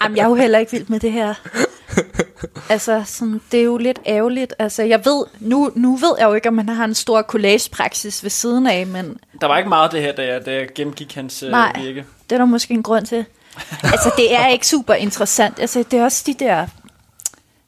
[0.03, 1.33] jamen, jeg er jo heller ikke vild med det her.
[2.69, 4.53] Altså, sådan, det er jo lidt ærgerligt.
[4.59, 8.23] Altså, jeg ved, nu, nu ved jeg jo ikke, om han har en stor collagepraksis
[8.23, 10.67] ved siden af, men Der var ikke meget af det her, da jeg, da jeg
[10.75, 11.81] gennemgik hans øh, Nej.
[11.81, 12.05] virke.
[12.29, 13.25] det er der måske en grund til.
[13.83, 15.59] Altså, det er ikke super interessant.
[15.59, 16.67] Altså, det er også de der...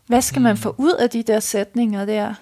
[0.08, 2.34] Hvad skal man få ud af de der sætninger der?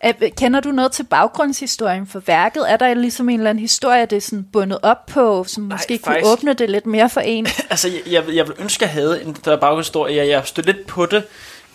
[0.00, 2.70] Er- Kender du noget til baggrundshistorien for værket?
[2.72, 5.74] Er der ligesom en eller anden historie, det er sådan bundet op på, som Nej,
[5.76, 7.46] måske kunne faktisk- åbne det lidt mere for en?
[7.70, 10.16] Altså, jeg, jeg, jeg vil ønske, at jeg havde en der baghistorie.
[10.16, 11.24] Jeg, jeg stødte lidt på det,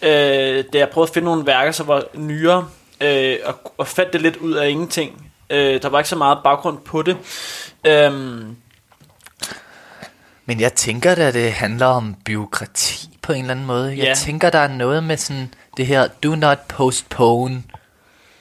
[0.02, 2.68] øh, da jeg prøvede at finde nogle værker, som var nyere,
[3.02, 5.32] øh, og, og fandt det lidt ud af ingenting.
[5.50, 7.18] Øh, der var ikke så meget baggrund på det.
[7.88, 8.56] Øhm,
[10.46, 13.90] Men jeg tænker da, det handler om byråkrati på en eller anden måde.
[13.90, 14.14] Jeg Ja.
[14.14, 17.64] tænker, der er noget med sådan det her, do not postpone.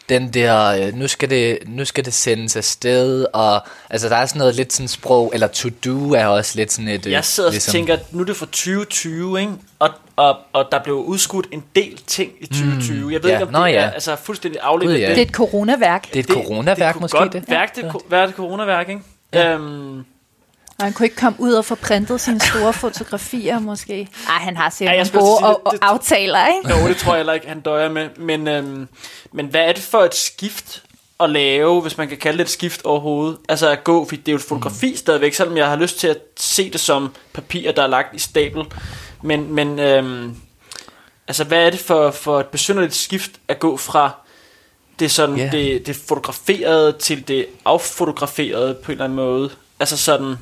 [0.09, 4.27] Den der, øh, nu skal, det, nu skal det sendes afsted, og altså der er
[4.27, 7.07] sådan noget lidt sådan sprog, eller to do er også lidt sådan et...
[7.07, 9.53] øh, jeg sidder og tænker, nu er det for 2020, ikke?
[9.79, 13.13] Og, og, og der blev udskudt en del ting i 2020.
[13.13, 13.37] Jeg ved ja.
[13.37, 13.81] ikke, om Nå, det ja.
[13.81, 15.01] er altså, fuldstændig afledt.
[15.01, 15.09] Ja.
[15.09, 17.45] Det er et coronaværk, Det er et coronaværk kunne måske, godt det.
[17.49, 19.01] Værk, det, være et coronaværk, ikke?
[19.35, 19.55] Ja.
[19.55, 20.05] Øhm,
[20.79, 24.09] og han kunne ikke komme ud og få printet sine store fotografier måske.
[24.29, 26.81] Ej, han har Ja, sikkert jeg nogle gode sige, og, det- og det- aftaler, ikke?
[26.83, 28.09] Jo, det tror jeg heller ikke, han døjer med.
[28.17, 28.89] Men, øhm,
[29.33, 30.83] men hvad er det for et skift
[31.21, 33.39] at lave, hvis man kan kalde det et skift overhovedet?
[33.49, 34.97] Altså at gå, fordi det er jo et fotografi mm.
[34.97, 38.19] stadigvæk, selvom jeg har lyst til at se det som papir, der er lagt i
[38.19, 38.65] stabel.
[39.23, 40.37] Men, men øhm,
[41.29, 44.11] altså hvad er det for, for et besynderligt skift at gå fra
[44.99, 45.43] det, sådan, Ja.
[45.43, 45.53] yeah.
[45.53, 49.51] det, det fotograferede til det affotograferede på en eller anden måde?
[49.81, 50.35] Altså sådan,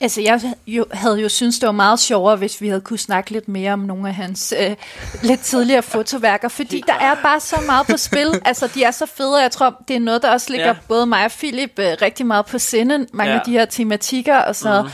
[0.00, 3.30] Altså, jeg jo, havde jo synes det var meget sjovere, hvis vi havde kunne snakke
[3.30, 4.76] lidt mere om nogle af hans øh,
[5.22, 8.40] lidt tidligere fotoværker, fordi der er bare så meget på spil.
[8.44, 10.74] Altså, de er så fede, og jeg tror, det er noget, der også ligger Ja.
[10.88, 13.38] både mig og Philip øh, rigtig meget på sinde, mange Ja.
[13.38, 14.92] af de her tematikker og sådan noget.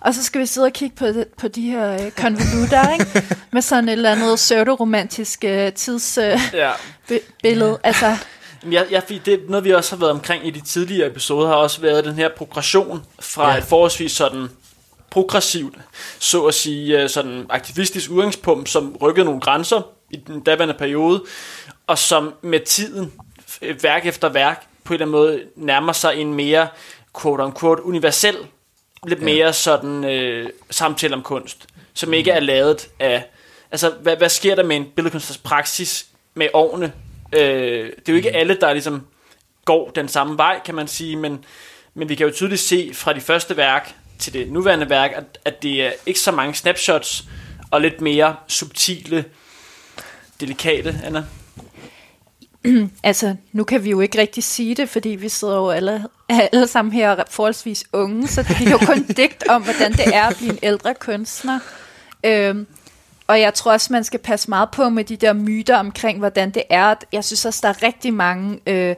[0.00, 1.06] Og så skal vi sidde og kigge på,
[1.38, 3.26] på de her øh, konvolutter, ikke?
[3.52, 6.34] Med sådan et eller andet pseudo-romantisk øh, tidsbillede.
[6.34, 6.70] Øh, Ja.
[7.08, 7.78] be- billede.
[7.84, 8.16] altså,
[8.70, 11.54] Jeg, jeg, det er noget, vi også har været omkring i de tidligere episoder, har
[11.54, 13.58] også været den her progression fra Ja.
[13.58, 14.48] et forholdsvis sådan
[15.10, 15.74] progressivt,
[16.18, 21.24] så at sige, øh, sådan aktivistisk udgangspunkt, som rykkede nogle grænser i den daværende periode,
[21.86, 23.12] og som med tiden,
[23.50, 26.68] f- værk efter værk, på en eller anden måde nærmer sig en mere
[27.18, 28.36] quote-unquote universel,
[29.06, 29.24] lidt Ja.
[29.24, 33.24] mere sådan øh, samtale om kunst, som ikke er lavet af,
[33.70, 36.92] altså hvad, hvad sker der med en billedkunstners praksis med årene?
[37.32, 39.06] Øh, det er jo ikke alle, der ligesom
[39.64, 41.44] går den samme vej, kan man sige, men,
[41.94, 45.38] men vi kan jo tydeligt se fra de første værk til det nuværende værk, at,
[45.44, 47.24] at det er ikke så mange snapshots,
[47.70, 49.24] og lidt mere subtile,
[50.40, 51.24] delikate, Anna.
[53.02, 56.66] Altså, nu kan vi jo ikke rigtig sige det, fordi vi sidder jo alle, alle
[56.66, 60.14] sammen her og er forholdsvis unge, så det er jo kun digt om, hvordan det
[60.14, 61.58] er at blive en ældre kunstner.
[62.24, 62.66] Øhm,
[63.30, 66.50] og jeg tror også, man skal passe meget på med de der myter omkring, hvordan
[66.50, 66.94] det er.
[67.12, 68.96] Jeg synes også, der er rigtig mange, øh,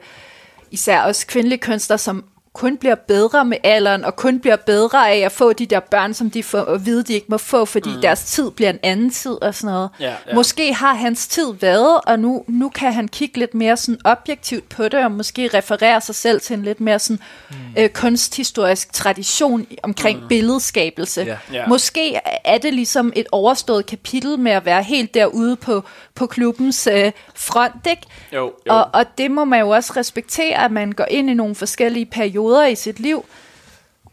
[0.71, 5.17] især også kvindelige kunstnere, som kun bliver bedre med alderen, og kun bliver bedre af
[5.17, 7.89] at få de der børn, som de får at vide, de ikke må få, fordi
[7.95, 8.01] mm.
[8.01, 9.89] deres tid bliver en anden tid og sådan noget.
[9.99, 10.35] Ja, ja.
[10.35, 14.69] Måske har hans tid været, og nu, nu kan han kigge lidt mere sådan objektivt
[14.69, 17.55] på det, og måske referere sig selv til en lidt mere sådan, mm.
[17.77, 20.27] øh, kunsthistorisk tradition omkring mm.
[20.27, 21.21] billedskabelse.
[21.21, 21.37] Ja.
[21.53, 21.67] Ja.
[21.67, 25.83] Måske er det ligesom et overstået kapitel med at være helt derude på,
[26.15, 28.01] på klubbens øh, front, ikke?
[28.33, 28.73] Jo, jo.
[28.73, 32.05] Og, og det må man jo også respektere, at man går ind i nogle forskellige
[32.05, 33.25] perioder i sit liv.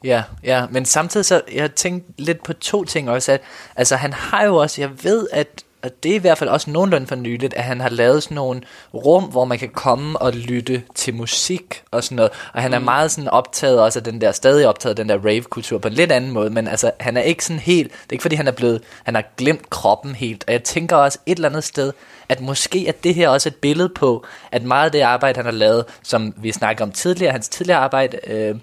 [0.04, 3.40] Ja, ja, men samtidig så, jeg har tænkt lidt på to ting også, at
[3.76, 6.70] altså han har jo også, jeg ved, at, at det er i hvert fald også
[6.70, 8.60] nogenlunde for nyligt, at han har lavet sådan nogle
[8.94, 12.78] rum, hvor man kan komme og lytte til musik og sådan noget, og han er
[12.78, 16.12] meget sådan optaget også af den der, stadig optaget den der rave-kultur på en lidt
[16.12, 18.52] anden måde, men altså han er ikke sådan helt, det er ikke fordi han er
[18.52, 21.92] blevet, han har glemt kroppen helt, og jeg tænker også et eller andet sted,
[22.30, 25.44] at måske er det her også et billede på, at meget af det arbejde, han
[25.44, 28.54] har lavet, som vi snakker om tidligere, hans tidligere arbejde øh,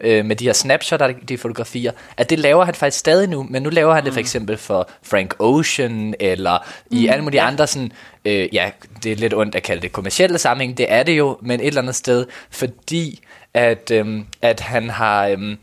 [0.00, 3.62] øh, med de her snapshots, de fotografier, at det laver han faktisk stadig nu, men
[3.62, 6.58] nu laver han det for eksempel for Frank Ocean, eller
[6.90, 7.92] i alle mulige andre sådan,
[8.24, 8.70] øh, ja,
[9.02, 11.66] det er lidt ondt at kalde det kommercielle sammenhæng, det er det jo, men et
[11.66, 13.20] eller andet sted, fordi
[13.54, 15.26] at, øh, at han har...
[15.26, 15.56] Øh,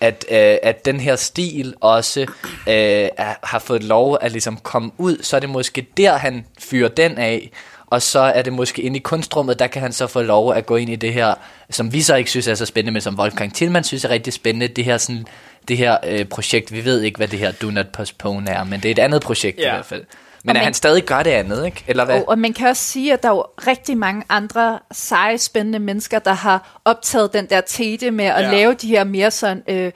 [0.00, 2.20] at, øh, at den her stil også
[2.68, 3.08] øh,
[3.42, 7.18] har fået lov at ligesom komme ud, så er det måske der, han fyrer den
[7.18, 7.50] af,
[7.86, 10.66] og så er det måske inde i kunstrummet, der kan han så få lov at
[10.66, 11.34] gå ind i det her,
[11.70, 14.32] som vi så ikke synes er så spændende, men som Wolfgang Tillmann synes er rigtig
[14.32, 15.26] spændende, det her, sådan,
[15.68, 16.72] det her øh, projekt.
[16.72, 19.22] Vi ved ikke, hvad det her Do Not Postpone er, men det er et andet
[19.22, 19.66] projekt Ja.
[19.66, 20.04] i hvert fald.
[20.46, 21.84] Men Og at man- han stadig gør det andet, ikke?
[21.86, 22.16] Eller hvad?
[22.16, 25.78] Og, og man kan også sige, at der er jo rigtig mange andre seje, spændende
[25.78, 28.46] mennesker, der har optaget den der tete med at Ja.
[28.46, 28.50] ja.
[28.52, 29.62] lave de her mere sådan...
[29.68, 29.92] Øh,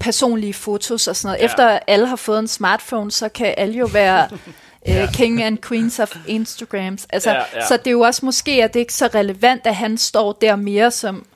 [0.00, 1.38] personlige fotos og sådan noget.
[1.38, 1.42] Ja.
[1.44, 1.48] Ja.
[1.50, 4.28] Efter alle har fået en smartphone, så kan alle jo være
[4.88, 7.06] øh, king and queens of Instagrams.
[7.10, 7.66] Altså, Ja, ja.
[7.66, 10.32] Så det er jo også måske, at det ikke er så relevant, at han står
[10.32, 11.26] der mere som,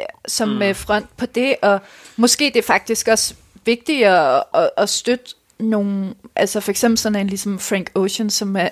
[0.00, 0.74] øh, som mm.
[0.74, 1.80] front på det, og
[2.16, 3.34] måske det er faktisk også
[3.64, 5.24] vigtigt at, at, at støtte
[5.60, 8.68] nogle, altså for eksempel sådan en ligesom Frank Ocean, som er,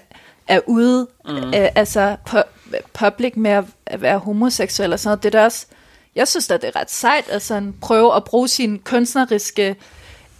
[0.48, 1.36] er ude, mm.
[1.36, 5.22] øh, altså pu- public med at, at være homoseksuel og sådan noget.
[5.22, 5.66] Det er da også,
[6.14, 9.76] jeg synes da, det er ret sejt at sådan prøve at bruge sin kunstneriske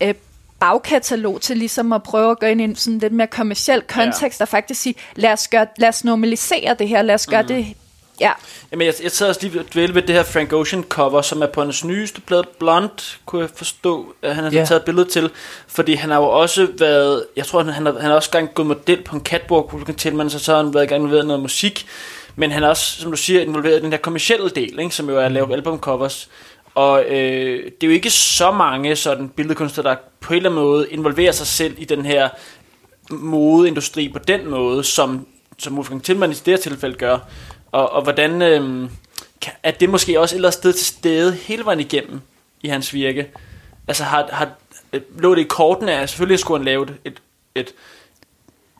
[0.02, 0.14] øh,
[0.60, 4.40] bagkatalog til ligesom at prøve at gå ind i en sådan lidt mere kommersiel kontekst,
[4.40, 4.44] ja.
[4.44, 7.48] og faktisk sige, lad os, gøre, lad os normalisere det her, lad os gøre mm.
[7.48, 7.66] det,
[8.20, 8.32] ja,
[8.72, 11.42] Jamen, jeg, jeg sad også lige og dvæle ved det her Frank Ocean cover, som
[11.42, 12.90] er på hans nyeste plade, Blonde,
[13.26, 14.66] kunne jeg forstå, at han har yeah.
[14.66, 15.30] taget et billede til.
[15.66, 18.54] Fordi han har jo også været, jeg tror, han, han, har, han har også gang
[18.54, 20.88] gået model på en catwalk, hvor du kan tilmelde sig, så har han været i
[20.88, 21.86] gang med noget musik.
[22.36, 25.08] Men han er også, som du siger, involveret i den her kommercielle del, ikke, som
[25.08, 26.28] jo er at lave albumcovers.
[26.74, 30.64] Og øh, det er jo ikke så mange sådan billedkunstnere, der på en eller anden
[30.64, 32.28] måde involverer sig selv i den her
[33.10, 35.26] modeindustri på den måde, som,
[35.58, 37.18] som Wolfgang Tillmann i det her tilfælde gør.
[37.72, 38.90] Og, og hvordan øh,
[39.62, 42.20] er det måske også et eller andet sted til stede hele vejen igennem
[42.62, 43.30] i hans virke?
[43.88, 44.50] Altså har, har,
[45.18, 47.22] lå det i kortene, at selvfølgelig skulle han lave et, et,
[47.54, 47.74] et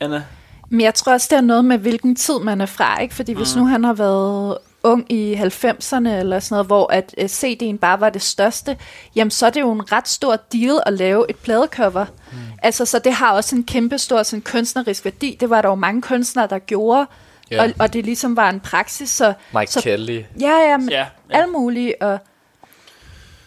[0.01, 0.24] Anna?
[0.70, 3.14] Men jeg tror også, det er noget med, hvilken tid man er fra, ikke?
[3.14, 7.24] Fordi hvis nu han har været ung i 90'erne eller sådan noget, hvor at uh,
[7.24, 8.76] CD'en bare var det største,
[9.16, 12.05] jamen så er det jo en ret stor deal at lave et pladecover.
[12.32, 12.39] Mm.
[12.62, 15.37] Altså, så det har også en kæmpe stor sådan, kunstnerisk værdi.
[15.41, 17.07] Det var der jo mange kunstnere, der gjorde,
[17.51, 17.62] Ja.
[17.62, 19.11] og, og det ligesom var en praksis.
[19.11, 20.22] Så, Mike så, Kelly.
[20.40, 21.07] Ja, ja, men ja.
[21.30, 21.38] ja.
[21.38, 21.94] alt muligt.
[22.01, 22.18] Og,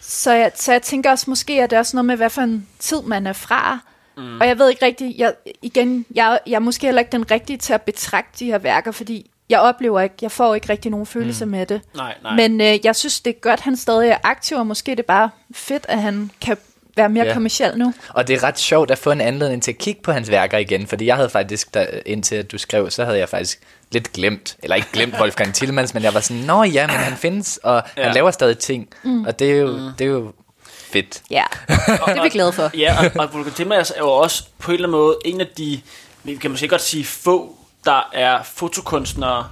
[0.02, 2.68] Så jeg, så jeg tænker også, måske er det også noget med, hvad for en
[2.80, 3.80] tid man er fra.
[4.18, 4.42] Mm.
[4.42, 7.58] Og jeg ved ikke rigtigt, jeg, igen, jeg, jeg er måske heller ikke den rigtige
[7.58, 11.06] til at betragte de her værker, fordi jeg oplever ikke, jeg får ikke rigtig nogen
[11.06, 11.52] følelse mm.
[11.52, 11.82] med det.
[11.96, 12.36] Nej, nej.
[12.36, 14.96] Men øh, jeg synes, det er godt, at han stadig er aktiv, og måske er
[14.96, 16.58] det bare fedt, at han kan
[17.00, 17.34] være mere Ja.
[17.34, 17.94] kommersiel nu.
[18.10, 20.58] Og det er ret sjovt at få en anledning til at kigge på hans værker
[20.58, 23.60] igen, fordi jeg havde faktisk, da, indtil at du skrev, så havde jeg faktisk
[23.92, 27.18] lidt glemt, eller ikke glemt Wolfgang Tillmans, men jeg var sådan, nå ja, men han
[27.18, 28.04] findes, og ja.
[28.04, 29.26] Han laver stadig ting, mm.
[29.26, 29.90] og det er, jo, mm.
[30.00, 30.32] det er jo
[30.68, 31.22] fedt.
[31.32, 31.78] Ja, det
[32.18, 32.78] er vi glade for.
[32.78, 35.48] Ja, og, og Volker Timmers er jo også på en eller anden måde en af
[35.58, 35.82] de,
[36.24, 39.48] vi kan måske godt sige få, der er fotokunstnere,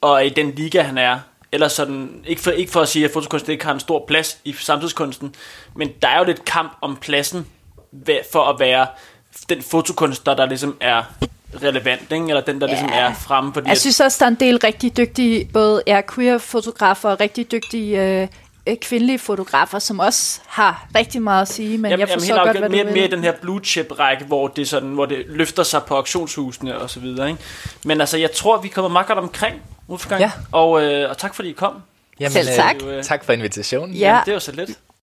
[0.00, 1.18] og i den liga, han er.
[1.52, 4.38] Eller sådan, ikke for, ikke for at sige, at fotokunst ikke har en stor plads
[4.44, 5.34] i samtidskunsten,
[5.76, 7.46] men der er jo lidt kamp om pladsen
[8.32, 8.86] for at være
[9.48, 11.02] den fotokunstner, der ligesom er
[11.62, 12.28] relevant, ikke?
[12.28, 12.72] eller den, der ja.
[12.72, 13.54] ligesom er fremme.
[13.54, 17.52] Fordi Jeg synes også, der er en del rigtig dygtige, både er queer-fotografer og rigtig
[17.52, 18.28] dygtige øh,
[18.76, 22.46] kvindelige fotografer, som også har rigtig meget at sige, men Jamen, jeg jamen, forstår helt
[22.46, 25.06] godt, hvad du mere, mere i den her blue chip række, hvor det, sådan, hvor
[25.06, 27.28] det løfter sig på auktionshusene og så videre.
[27.28, 27.42] Ikke?
[27.84, 30.20] Men altså, jeg tror, vi kommer meget godt omkring Wolfgang.
[30.20, 30.32] Ja.
[30.52, 31.82] Og, øh, og tak fordi I kom.
[32.28, 32.74] Selv tak.
[32.74, 33.94] Det er jo, øh, Tak for invitationen.
[33.94, 34.20] Ja.
[34.24, 34.70] Det er jo så lidt.